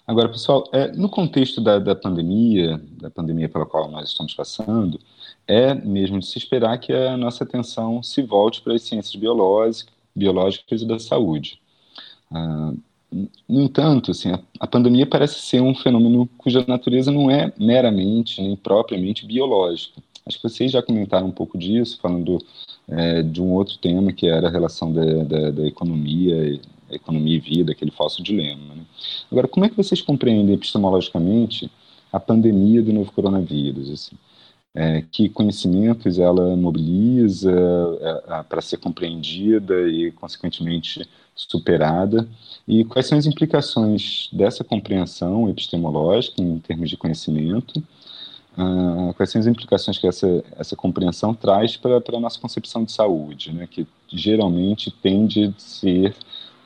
[0.06, 5.00] Agora, pessoal, é, no contexto da, da pandemia, da pandemia pela qual nós estamos passando,
[5.46, 10.82] é mesmo de se esperar que a nossa atenção se volte para as ciências biológicas,
[10.82, 11.60] e da saúde.
[12.30, 12.72] Ah,
[13.48, 18.42] no entanto, assim, a, a, pandemia parece ser um fenômeno cuja natureza não é meramente
[18.42, 20.02] nem propriamente biológica.
[20.26, 22.38] Acho que vocês já comentaram um pouco disso, falando
[22.88, 27.40] é, de um outro tema que era a relação da, da, da economia, economia e
[27.40, 28.74] vida, aquele falso dilema.
[28.74, 28.82] Né?
[29.30, 31.70] Agora, como é que vocês compreendem epistemologicamente
[32.12, 33.88] a pandemia do novo coronavírus?
[33.88, 34.16] Assim?
[34.78, 37.50] É, que conhecimentos ela mobiliza
[38.28, 42.28] é, para ser compreendida e, consequentemente, superada?
[42.68, 47.82] E quais são as implicações dessa compreensão epistemológica em termos de conhecimento?
[48.58, 52.92] Uh, quais são as implicações que essa, essa compreensão traz para a nossa concepção de
[52.92, 56.14] saúde, né, que geralmente tende a ser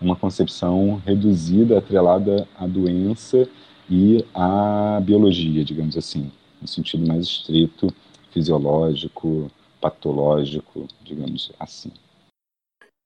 [0.01, 3.49] uma concepção reduzida, atrelada à doença
[3.91, 6.31] e à biologia, digamos assim,
[6.61, 7.95] no sentido mais estrito,
[8.33, 9.51] fisiológico,
[9.81, 11.93] patológico, digamos assim.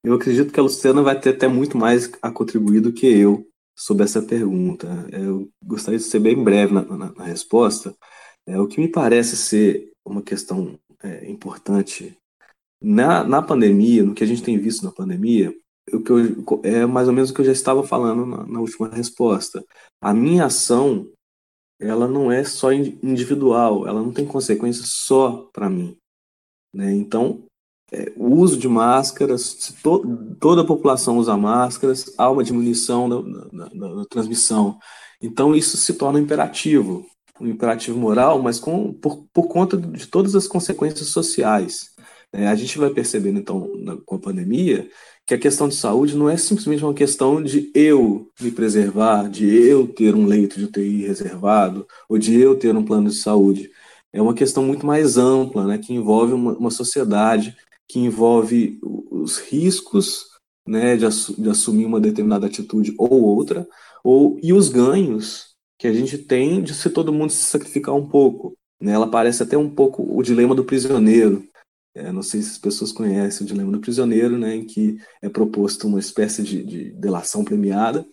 [0.05, 3.47] Eu acredito que a Luciana vai ter até muito mais a contribuir do que eu
[3.77, 4.87] sobre essa pergunta.
[5.11, 7.95] Eu gostaria de ser bem breve na, na, na resposta.
[8.47, 12.17] É, o que me parece ser uma questão é, importante
[12.83, 15.55] na, na pandemia, no que a gente tem visto na pandemia,
[15.93, 18.61] o que eu, é mais ou menos o que eu já estava falando na, na
[18.61, 19.65] última resposta.
[20.03, 21.09] A minha ação,
[21.81, 25.97] ela não é só individual, ela não tem consequências só para mim.
[26.73, 26.93] Né?
[26.93, 27.45] Então,
[27.93, 33.09] é, o uso de máscaras, se to, toda a população usa máscaras, há uma diminuição
[33.09, 33.21] da,
[33.69, 34.79] da, da, transmissão.
[35.21, 37.07] Então, isso se torna imperativo,
[37.41, 41.91] um imperativo moral, mas com, por, por conta de todas as consequências sociais.
[42.33, 44.89] É, a gente vai percebendo, então, na, com a pandemia,
[45.27, 49.47] que a questão de saúde não é simplesmente uma questão de eu me preservar, de
[49.47, 53.71] eu ter um leito de UTI reservado, ou de eu ter um plano de saúde.
[54.13, 57.57] É uma questão muito mais ampla, né, que envolve uma, uma sociedade,
[57.89, 58.79] que envolve
[59.11, 60.27] os riscos
[60.67, 61.07] né, de,
[61.39, 63.67] de, assumir uma determinada atitude ou outra,
[64.03, 68.09] ou, e os ganhos que a gente tem de se todo mundo se sacrificar um
[68.09, 68.57] pouco.
[68.81, 68.93] Né?
[68.93, 71.45] Ela parece até um pouco o dilema do prisioneiro.
[71.95, 75.29] É, não sei se as pessoas conhecem o Dilema do Prisioneiro, né, em que é
[75.29, 78.05] proposto uma espécie de, de delação premiada.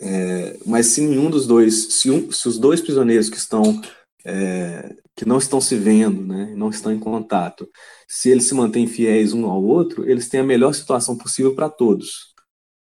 [0.00, 3.80] É, mas se nenhum dos dois, se, um, se os dois prisioneiros que estão
[4.24, 7.68] é, que não estão se vendo, né, não estão em contato,
[8.08, 11.68] se eles se mantêm fiéis um ao outro, eles têm a melhor situação possível para
[11.68, 12.34] todos.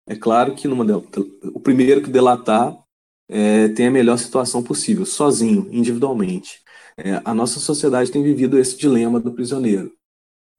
[0.06, 0.84] É claro que numa,
[1.54, 2.76] o primeiro que delatar
[3.28, 6.60] é, tem a melhor situação possível, sozinho, individualmente.
[6.96, 9.92] É, a nossa sociedade tem vivido esse dilema do prisioneiro.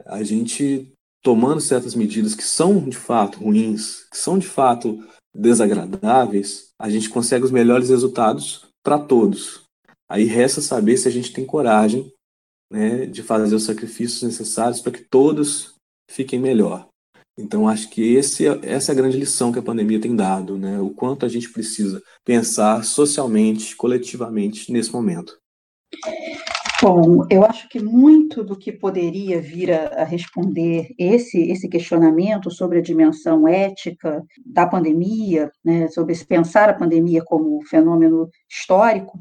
[0.06, 0.91] A gente
[1.24, 7.10] tomando certas medidas que são de fato ruins, que são de fato desagradáveis, a gente
[7.10, 9.62] consegue os melhores resultados para todos.
[10.10, 12.12] Aí resta saber se a gente tem coragem
[12.72, 15.74] né, de fazer os sacrifícios necessários para que todos
[16.12, 16.88] fiquem melhor.
[17.38, 20.58] Então, acho que esse, é, essa é a grande lição que a pandemia tem dado,
[20.58, 20.80] né?
[20.80, 25.38] o quanto a gente precisa pensar socialmente, coletivamente nesse momento.
[26.84, 32.51] Bom, eu acho que muito do que poderia vir a, a, responder esse, esse questionamento
[32.51, 39.17] sobre a dimensão ética da pandemia, né, sobre pensar a pandemia como fenômeno histórico,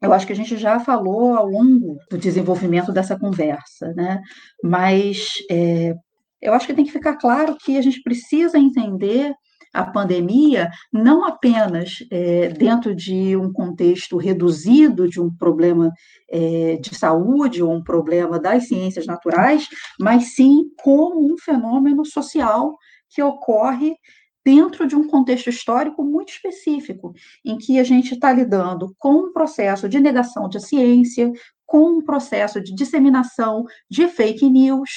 [0.00, 4.18] eu acho que a gente já falou ao longo do desenvolvimento dessa conversa, né?
[4.64, 5.94] Mas é,
[6.40, 9.34] eu acho que tem que ficar claro que a gente precisa entender
[9.72, 15.90] a pandemia não apenas é, dentro de um contexto reduzido de um problema
[16.30, 19.68] é, de saúde ou um problema das ciências naturais,
[19.98, 22.76] mas sim como um fenômeno social
[23.08, 23.94] que ocorre
[24.44, 27.12] dentro de um contexto histórico muito específico,
[27.44, 31.30] em que a gente está lidando com um processo de negação de ciência,
[31.64, 34.90] com um processo de disseminação de fake news,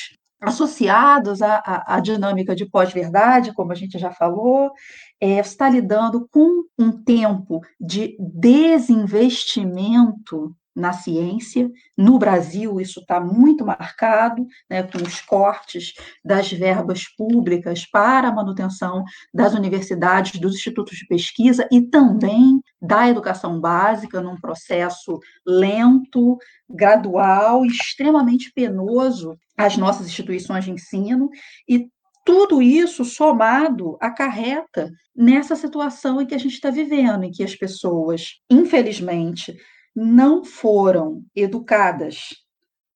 [0.45, 4.71] associados à, à, à dinâmica de pós-verdade, como a gente já falou,
[5.19, 11.71] é, está lidando com um tempo de desinvestimento na ciência.
[11.97, 18.33] No Brasil, isso está muito marcado, né, com os cortes das verbas públicas para a
[18.33, 19.03] manutenção
[19.33, 26.37] das universidades, dos institutos de pesquisa e também da educação básica, num processo lento,
[26.69, 31.29] gradual, extremamente penoso às nossas instituições de ensino.
[31.67, 31.89] E
[32.25, 37.55] tudo isso somado acarreta nessa situação em que a gente está vivendo, em que as
[37.55, 39.55] pessoas, infelizmente,
[39.95, 42.35] não foram educadas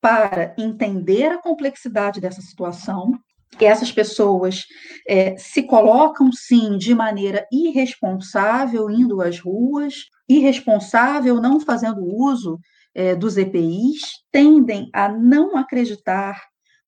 [0.01, 3.17] para entender a complexidade dessa situação.
[3.59, 4.65] Essas pessoas
[5.07, 12.59] é, se colocam, sim, de maneira irresponsável, indo às ruas, irresponsável, não fazendo uso
[12.93, 16.39] é, dos EPIs, tendem a não acreditar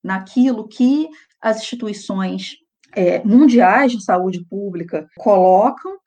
[0.03, 1.09] naquilo que
[1.41, 2.57] as instituições
[2.93, 5.97] é, mundiais de saúde pública colocam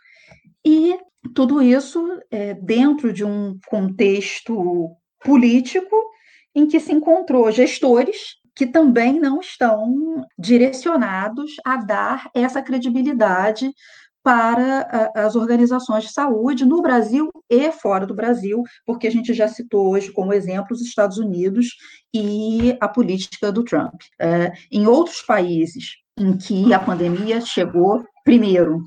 [0.65, 0.99] e
[1.35, 4.91] tudo isso é, dentro de um contexto
[5.23, 5.97] político
[6.55, 13.73] em que se encontrou gestores que também não estão direcionados a dar essa credibilidade
[14.23, 19.47] para as organizações de saúde no Brasil e fora do Brasil, porque a gente já
[19.49, 21.77] citou hoje como exemplo os Estados Unidos
[22.15, 24.01] e a política do Trump.
[24.19, 28.83] É, em outros países em que a pandemia chegou primeiro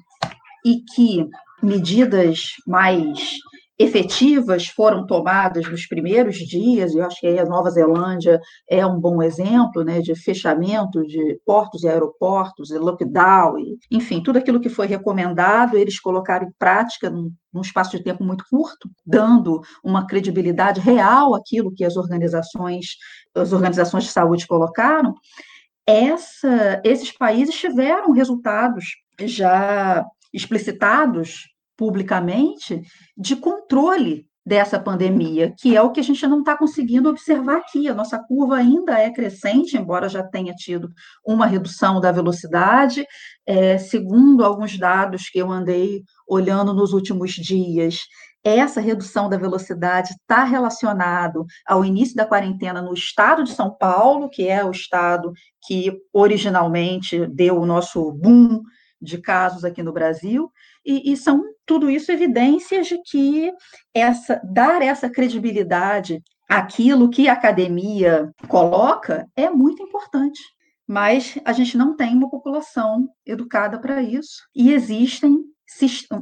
[0.65, 1.29] e que
[1.67, 3.37] medidas mais
[3.79, 9.21] efetivas foram tomadas nos primeiros dias, eu acho que a Nova Zelândia é um bom
[9.21, 14.69] exemplo, né, de fechamento de portos e aeroportos, e lockdown, e, enfim, tudo aquilo que
[14.69, 20.07] foi recomendado, eles colocaram em prática num, num espaço de tempo muito curto, dando uma
[20.07, 22.95] credibilidade real àquilo que as organizações,
[23.35, 25.13] as organizações de saúde colocaram,
[25.85, 28.85] essa, esses países tiveram resultados
[29.21, 30.03] já
[30.33, 31.45] explicitados
[31.77, 32.81] publicamente
[33.15, 37.89] de controle dessa pandemia, que é o que a gente não está conseguindo observar aqui.
[37.89, 40.89] A nossa curva ainda é crescente, embora já tenha tido
[41.25, 43.05] uma redução da velocidade.
[43.45, 47.99] É, segundo alguns dados que eu andei olhando nos últimos dias,
[48.41, 54.29] essa redução da velocidade está relacionado ao início da quarentena no estado de São Paulo,
[54.29, 55.33] que é o estado
[55.67, 58.61] que originalmente deu o nosso boom
[59.01, 60.49] de casos aqui no Brasil,
[60.87, 63.51] e, e são tudo isso evidências de que
[63.93, 70.39] essa dar essa credibilidade àquilo que a academia coloca é muito importante.
[70.87, 75.43] Mas a gente não tem uma população educada para isso, e existem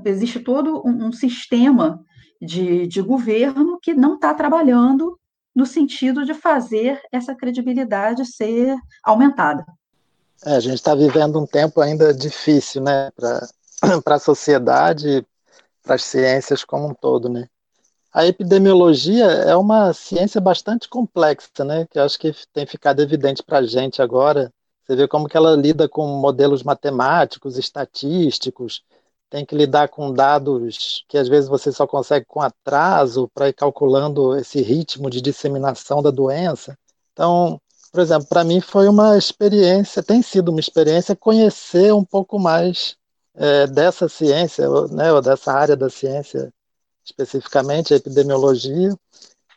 [0.06, 2.04] existe todo um, um sistema
[2.42, 5.20] de, de governo que não está trabalhando
[5.56, 9.64] no sentido de fazer essa credibilidade ser aumentada.
[10.44, 13.48] É, a gente está vivendo um tempo ainda difícil, né, para
[14.06, 15.26] a sociedade,
[15.84, 17.48] para as ciências como um todo, né?
[18.16, 21.86] a epidemiologia é uma ciência bastante complexa, né?
[21.92, 24.54] Que eu acho que tem ficado evidente para a gente agora.
[24.88, 28.84] Você vê como que ela lida com modelos matemáticos, estatísticos,
[29.30, 33.54] tem que lidar com dados que às vezes você só consegue com atraso para ir
[33.54, 36.78] calculando esse ritmo de disseminação da doença.
[37.12, 37.60] Então,
[37.92, 42.96] por exemplo, para mim foi uma experiência, tem sido uma experiência conhecer um pouco mais
[43.36, 46.52] é, dessa ciência, né, ou dessa área da ciência,
[47.04, 48.96] especificamente a epidemiologia,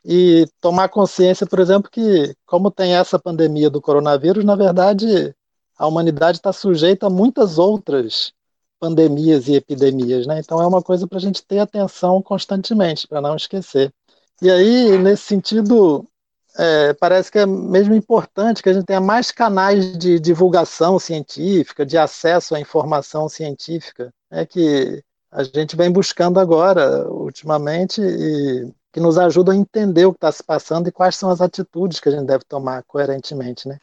[0.04, 5.34] e tomar consciência, por exemplo, que como tem essa pandemia do coronavírus, na verdade
[5.76, 8.32] a humanidade está sujeita a muitas outras
[8.80, 10.40] pandemias e epidemias, né?
[10.40, 13.92] Então é uma coisa para a gente ter atenção constantemente, para não esquecer.
[14.42, 16.04] E aí, nesse sentido,
[16.58, 21.86] é, parece que é mesmo importante que a gente tenha mais canais de divulgação científica,
[21.86, 28.98] de acesso à informação científica, né, que a gente vem buscando agora, ultimamente, e que
[28.98, 32.08] nos ajudam a entender o que está se passando e quais são as atitudes que
[32.08, 33.68] a gente deve tomar coerentemente.
[33.68, 33.78] Né?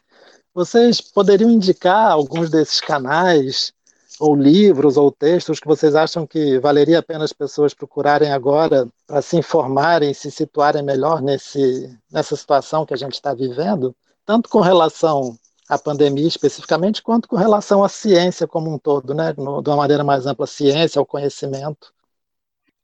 [0.52, 3.72] Vocês poderiam indicar alguns desses canais,
[4.18, 8.88] ou livros ou textos que vocês acham que valeria a pena as pessoas procurarem agora
[9.06, 13.94] para se informarem, se situarem melhor nesse, nessa situação que a gente está vivendo,
[14.24, 15.36] tanto com relação
[15.68, 19.34] à pandemia especificamente, quanto com relação à ciência como um todo, né?
[19.36, 21.92] No, de uma maneira mais ampla, ciência, o conhecimento.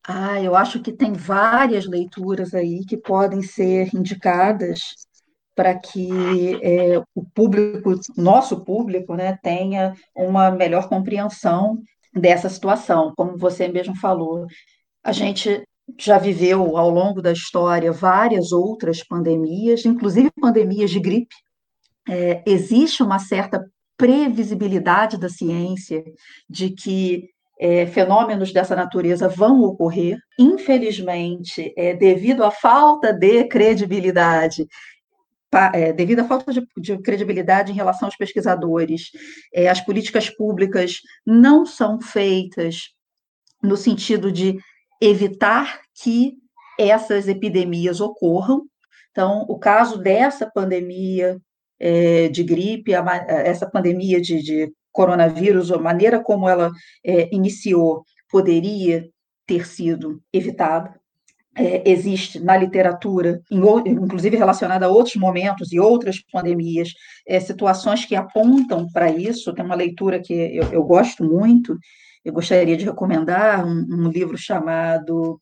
[0.05, 4.95] Ah, eu acho que tem várias leituras aí que podem ser indicadas
[5.55, 11.79] para que é, o público, nosso público, né, tenha uma melhor compreensão
[12.15, 13.13] dessa situação.
[13.17, 14.47] Como você mesmo falou,
[15.05, 15.63] a gente
[15.99, 21.35] já viveu ao longo da história várias outras pandemias, inclusive pandemias de gripe.
[22.09, 23.65] É, existe uma certa
[23.97, 26.03] previsibilidade da ciência
[26.49, 27.29] de que
[27.61, 30.19] é, fenômenos dessa natureza vão ocorrer.
[30.39, 34.67] Infelizmente, é, devido à falta de credibilidade
[35.75, 39.11] é, devido à falta de, de, credibilidade em relação aos pesquisadores,
[39.53, 42.91] é, as políticas públicas não são feitas
[43.63, 44.59] no sentido de
[45.01, 46.35] evitar que
[46.79, 48.67] essas epidemias ocorram.
[49.11, 51.39] Então, o caso dessa pandemia
[51.79, 56.71] é, de gripe, a, essa pandemia de, de, coronavírus, a maneira como ela
[57.05, 59.09] é, iniciou, poderia
[59.47, 61.02] ter sido evitada
[61.55, 66.93] é, existe na literatura, em, inclusive relacionada a outros momentos e outras pandemias,
[67.27, 69.53] é, situações que apontam para isso.
[69.55, 71.77] Tem uma leitura que eu, eu, gosto muito,
[72.25, 75.41] eu gostaria de recomendar, um, um livro chamado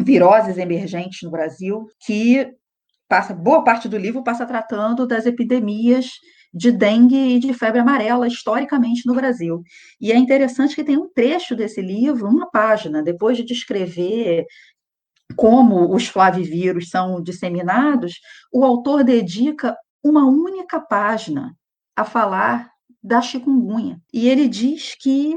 [0.00, 2.48] Viroses Emergentes no Brasil, que
[3.08, 6.10] passa boa parte do livro passa tratando das epidemias
[6.52, 9.62] de dengue e de febre amarela historicamente no Brasil.
[10.00, 14.46] E é interessante que tem um trecho desse livro, uma página, depois de descrever
[15.36, 18.14] como os flavivírus são disseminados,
[18.52, 21.54] o autor dedica uma única página
[21.96, 22.70] a falar
[23.02, 24.00] da chikungunya.
[24.12, 25.36] E ele diz que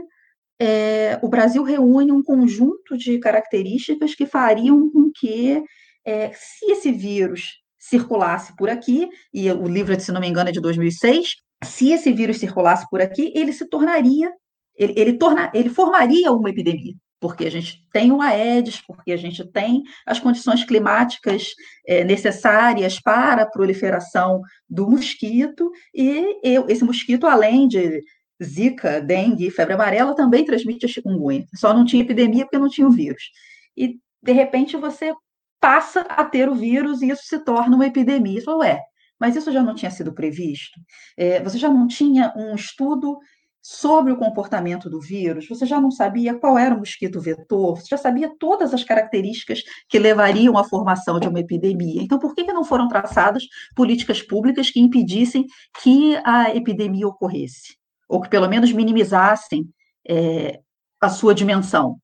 [0.59, 5.63] é, o Brasil reúne um conjunto de características que fariam com que,
[6.05, 10.51] é, se esse vírus circulasse por aqui, e o livro, se não me engano, é
[10.51, 14.31] de 2006, se esse vírus circulasse por aqui, ele se tornaria,
[14.75, 19.17] ele, ele, torna, ele formaria uma epidemia porque a gente tem o Aedes, porque a
[19.17, 21.53] gente tem as condições climáticas
[21.87, 28.01] é, necessárias para a proliferação do mosquito, e eu, esse mosquito, além de
[28.43, 31.45] zika, dengue febre amarela, também transmite a chikungunya.
[31.55, 33.29] Só não tinha epidemia porque não tinha o vírus.
[33.77, 35.13] E, de repente, você
[35.59, 38.39] passa a ter o vírus e isso se torna uma epidemia.
[38.39, 38.81] Você fala, ué,
[39.19, 40.79] mas isso já não tinha sido previsto?
[41.15, 43.19] É, você já não tinha um estudo
[43.61, 47.87] sobre o comportamento do vírus, você já não sabia qual era o mosquito vetor, você
[47.91, 52.01] já sabia todas as características que levariam à formação de uma epidemia.
[52.01, 53.43] Então, por que, não foram traçadas
[53.75, 55.45] políticas públicas que impedissem
[55.81, 57.77] que a epidemia ocorresse?
[58.09, 59.69] Ou que pelo menos minimizassem
[60.09, 60.59] é,
[60.99, 61.97] a sua dimensão?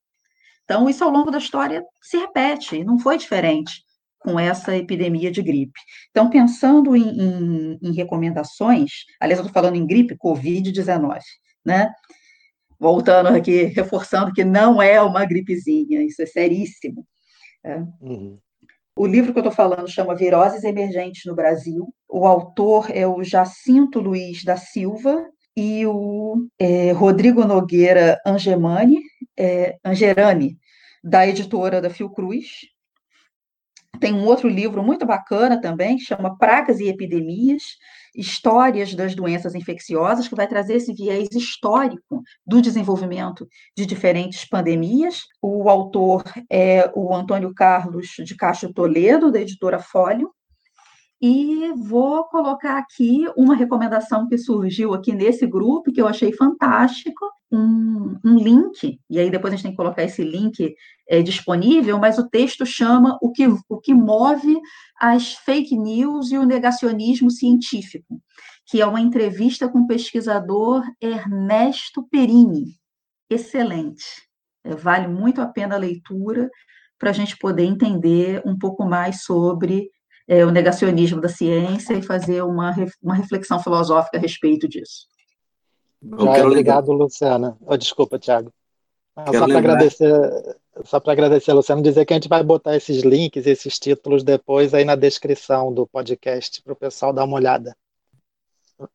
[0.63, 3.81] Então, isso ao longo da história se repete, não foi diferente
[4.19, 5.79] com essa epidemia de gripe.
[6.11, 11.19] Então, pensando em, em, em recomendações, aliás, eu estou falando em gripe, Covid-19
[11.67, 11.91] né?
[12.79, 17.05] Voltando aqui, reforçando que não é uma gripezinha, isso é seríssimo.
[17.63, 17.79] É.
[18.01, 18.39] Uhum.
[18.97, 21.93] O livro que eu estou falando chama Viroses Emergentes no Brasil.
[22.09, 29.01] O autor é o Jacinto Luiz da Silva e o é, Rodrigo Nogueira Angemani,
[29.37, 30.57] é, Angerani,
[31.03, 32.47] da editora da Fiocruz.
[33.99, 37.63] tem um outro livro muito bacana também, que chama Pragas e Epidemias,
[38.17, 45.21] Histórias das Doenças Infecciosas, que vai trazer esse viés histórico do desenvolvimento de diferentes pandemias.
[45.39, 50.31] O autor é o Antônio Carlos de Castro Toledo, da editora Fólio,
[51.21, 57.25] e vou colocar aqui uma recomendação que surgiu aqui nesse grupo, que eu achei fantástico,
[57.51, 60.75] um, um link, e aí depois a gente tem que colocar esse link
[61.07, 64.59] é, disponível, mas o texto chama o que, o que move
[64.99, 68.21] as fake news e o negacionismo científico,
[68.65, 72.75] que é uma entrevista com o pesquisador Ernesto Perini.
[73.29, 74.05] Excelente.
[74.63, 76.49] É, vale muito a pena a leitura
[76.99, 79.89] para a gente poder entender um pouco mais sobre
[80.27, 85.07] é, o negacionismo da ciência e fazer uma, uma reflexão filosófica a respeito disso.
[86.03, 87.05] Já, obrigado, lembrar.
[87.05, 87.57] Luciana.
[87.65, 88.51] Oh, desculpa, Tiago.
[89.15, 90.55] Ah, só para agradecer,
[90.85, 94.23] só para agradecer a Luciana, dizer que a gente vai botar esses links, esses títulos
[94.23, 97.75] depois aí na descrição do podcast para o pessoal dar uma olhada.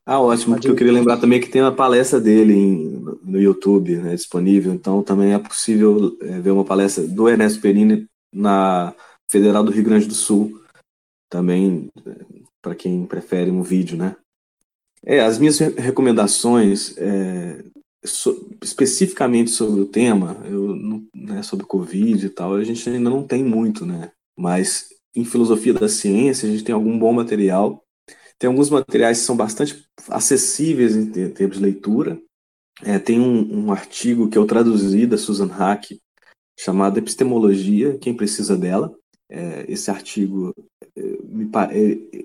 [0.07, 3.97] Ah, ótimo, porque eu queria lembrar também que tem uma palestra dele em, no YouTube
[3.97, 8.95] né, disponível, então também é possível é, ver uma palestra do Ernesto Perini na
[9.29, 10.62] Federal do Rio Grande do Sul,
[11.33, 11.89] também
[12.61, 14.15] para quem prefere um vídeo, né?
[15.03, 17.65] É, as minhas recomendações, é,
[18.05, 20.77] so, especificamente sobre o tema, eu,
[21.15, 24.13] né, sobre Covid e tal, a gente ainda não tem muito, né?
[24.37, 27.83] Mas em filosofia da ciência, a gente tem algum bom material.
[28.39, 32.21] Tem alguns materiais que são bastante acessíveis em termos de leitura.
[32.83, 35.99] É, tem um, um, artigo que eu traduzi da Susan Hack,
[36.59, 38.95] chamado Epistemologia, quem precisa dela.
[39.31, 40.53] É, esse artigo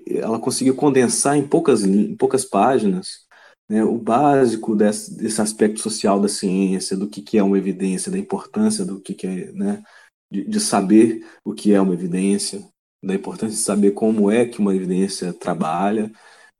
[0.06, 3.26] ela conseguiu condensar em poucas, em poucas páginas
[3.68, 8.10] né, o básico desse, desse, aspecto social da ciência, do que, que é uma evidência,
[8.10, 9.82] da importância do que, que é, né,
[10.30, 12.66] de, de, saber o que é uma evidência,
[13.04, 16.10] da importância de saber como é que uma evidência trabalha,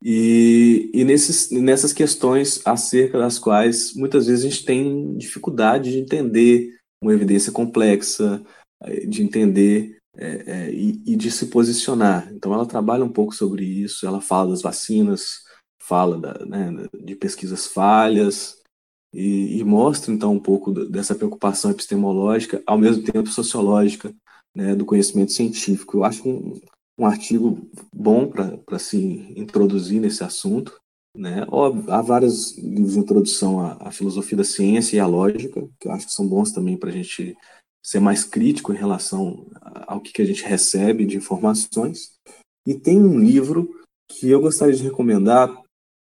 [0.01, 5.99] e, e nesses, nessas questões acerca das quais muitas vezes a gente tem dificuldade de
[5.99, 8.41] entender uma evidência complexa,
[9.07, 12.31] de entender é, é, e, e, de se posicionar.
[12.33, 15.43] Então, ela trabalha um pouco sobre isso, ela fala das vacinas,
[15.81, 16.71] fala da, né,
[17.03, 18.59] de pesquisas falhas,
[19.13, 24.13] e, e, mostra, então, um pouco dessa preocupação epistemológica, ao mesmo tempo sociológica,
[24.55, 25.97] né, do conhecimento científico.
[25.97, 26.59] Eu acho um,
[26.97, 30.79] um artigo bom para se introduzir nesse assunto.
[31.15, 31.45] Né?
[31.49, 35.87] Óbvio, há vários livros de introdução à, à filosofia da ciência e à lógica, que
[35.87, 37.35] eu acho que são bons também para a gente
[37.83, 39.47] ser mais crítico em relação
[39.87, 42.11] ao que, que a gente recebe de informações.
[42.65, 43.69] E tem um livro
[44.07, 45.51] que eu gostaria de recomendar,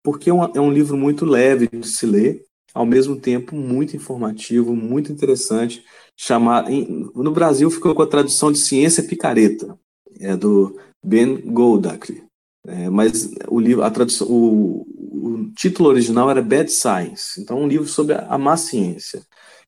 [0.02, 3.96] porque é um, é um livro muito leve de se ler, ao mesmo tempo muito
[3.96, 5.82] informativo, muito interessante,
[6.16, 6.70] chamado,
[7.14, 9.78] no Brasil ficou com a tradução de Ciência Picareta,
[10.20, 12.24] é do Ben Goldacre.
[12.66, 17.68] É, mas o livro, a tradução, o, o, título original era Bad Science, então um
[17.68, 19.22] livro sobre a, a má ciência.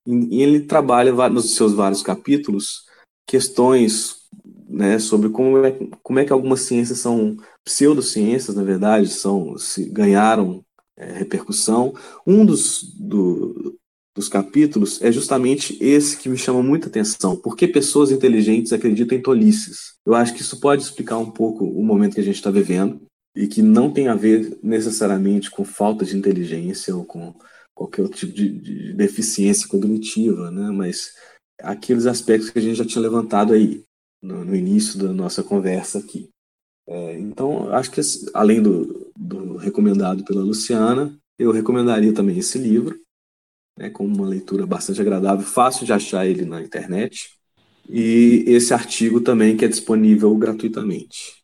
[0.09, 2.87] E ele trabalha nos seus vários capítulos
[3.27, 4.17] questões
[4.69, 9.85] né, sobre como é, como é que algumas ciências são pseudociências, na verdade, são se
[9.91, 10.65] ganharam
[10.97, 11.95] é, repercussão.
[12.27, 13.79] Um dos, do,
[14.17, 17.37] dos capítulos é justamente esse que me chama muita atenção.
[17.37, 19.95] Por que pessoas inteligentes acreditam em tolices?
[20.07, 23.01] Eu acho que isso pode explicar um pouco o momento que a gente está vivendo
[23.37, 27.35] e que não tem a ver necessariamente com falta de inteligência ou com
[27.79, 30.69] qualquer outro tipo de, de deficiência cognitiva, né?
[30.73, 31.13] Mas
[31.61, 33.85] aqueles aspectos que a gente já tinha levantado aí
[34.21, 36.29] no, no início da nossa conversa aqui.
[36.89, 38.01] É, então, acho que
[38.35, 42.99] além do, do, recomendado pela Luciana, eu recomendaria também esse livro,
[43.79, 47.39] né, com uma leitura bastante agradável, fácil de achar ele na internet,
[47.89, 51.39] e esse artigo também que é disponível gratuitamente.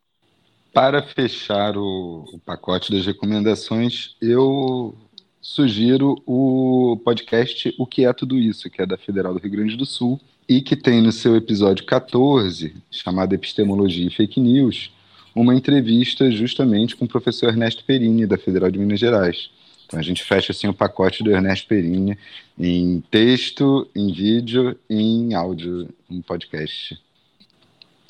[0.72, 4.96] Para fechar o, o pacote das recomendações, eu
[5.44, 9.76] sugiro o podcast O que é Tudo Isso, que é da Federal do Rio Grande
[9.76, 10.18] do Sul,
[10.48, 14.90] e que tem no seu episódio 14, chamado Epistemologia e Fake News,
[15.34, 19.50] uma entrevista justamente com o professor Ernesto Perini, da Federal de Minas Gerais.
[19.86, 22.16] Então a gente fecha assim o pacote do Ernesto Perini
[22.58, 26.98] em texto, em vídeo e em áudio, um podcast.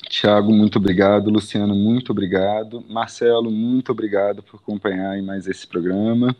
[0.07, 1.29] Tiago, muito obrigado.
[1.29, 2.81] Luciano, muito obrigado.
[2.87, 6.33] Marcelo, muito obrigado por acompanhar em mais esse programa.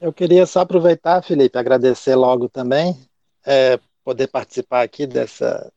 [0.00, 2.96] Eu queria só aproveitar, Felipe, agradecer logo também,
[3.44, 5.70] é, poder participar aqui dessa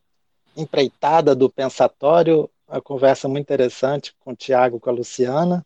[0.56, 5.66] empreitada do pensatório, uma conversa muito interessante com o Tiago, com a Luciana.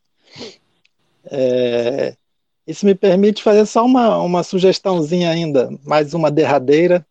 [1.25, 2.15] É,
[2.65, 7.05] isso me permite fazer só uma, uma sugestãozinha ainda, mais uma derradeira.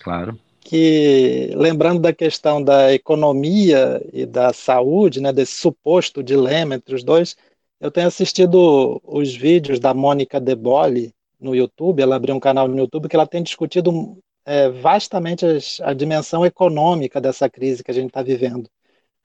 [0.00, 0.38] Claro.
[0.60, 7.04] que, lembrando da questão da economia e da saúde, né, desse suposto dilema entre os
[7.04, 7.36] dois,
[7.82, 12.68] eu tenho assistido os vídeos da Mônica De Bolle no YouTube, ela abriu um canal
[12.68, 17.90] no YouTube que ela tem discutido é, vastamente as, a dimensão econômica dessa crise que
[17.90, 18.70] a gente está vivendo.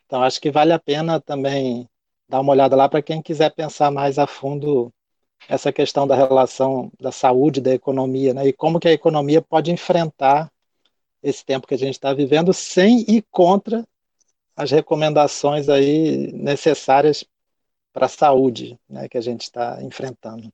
[0.08, 1.88] Então, acho que vale a pena também
[2.28, 4.92] dar uma olhada lá para quem quiser pensar mais a fundo
[5.48, 8.48] essa questão da relação da saúde, da economia, né?
[8.48, 10.52] E como que a economia pode enfrentar
[11.22, 13.86] esse tempo que a gente está vivendo sem ir contra
[14.56, 17.24] as recomendações aí necessárias
[17.98, 20.54] para a saúde, né, que a gente está enfrentando.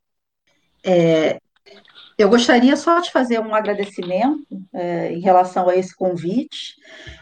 [0.82, 1.42] É,
[2.18, 6.76] eu gostaria só de fazer um agradecimento é, em relação a esse convite.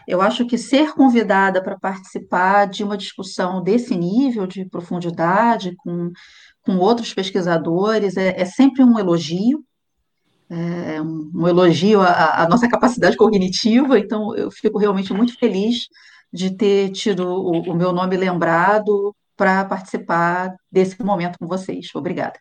[0.06, 6.12] Eu acho que ser convidada para participar de uma discussão desse nível de profundidade, com,
[6.60, 9.64] com outros pesquisadores, é, é sempre um elogio,
[10.48, 15.88] é um, um elogio à, à, nossa capacidade cognitiva, então eu fico realmente muito feliz
[16.32, 21.88] de ter tido o, o meu nome lembrado para participar desse momento com vocês.
[21.94, 22.38] Obrigada.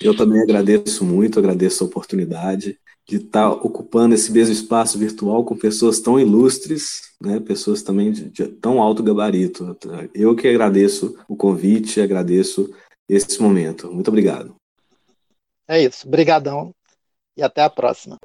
[0.00, 5.56] Eu também agradeço muito, agradeço a oportunidade de estar ocupando esse mesmo espaço virtual com
[5.56, 9.76] pessoas tão ilustres, né, pessoas também de, de tão alto gabarito.
[10.14, 12.74] Eu que agradeço o convite, agradeço
[13.08, 13.92] esse momento.
[13.92, 14.54] Muito obrigado.
[15.68, 16.06] É isso.
[16.06, 16.74] Obrigadão
[17.36, 18.18] e até a próxima.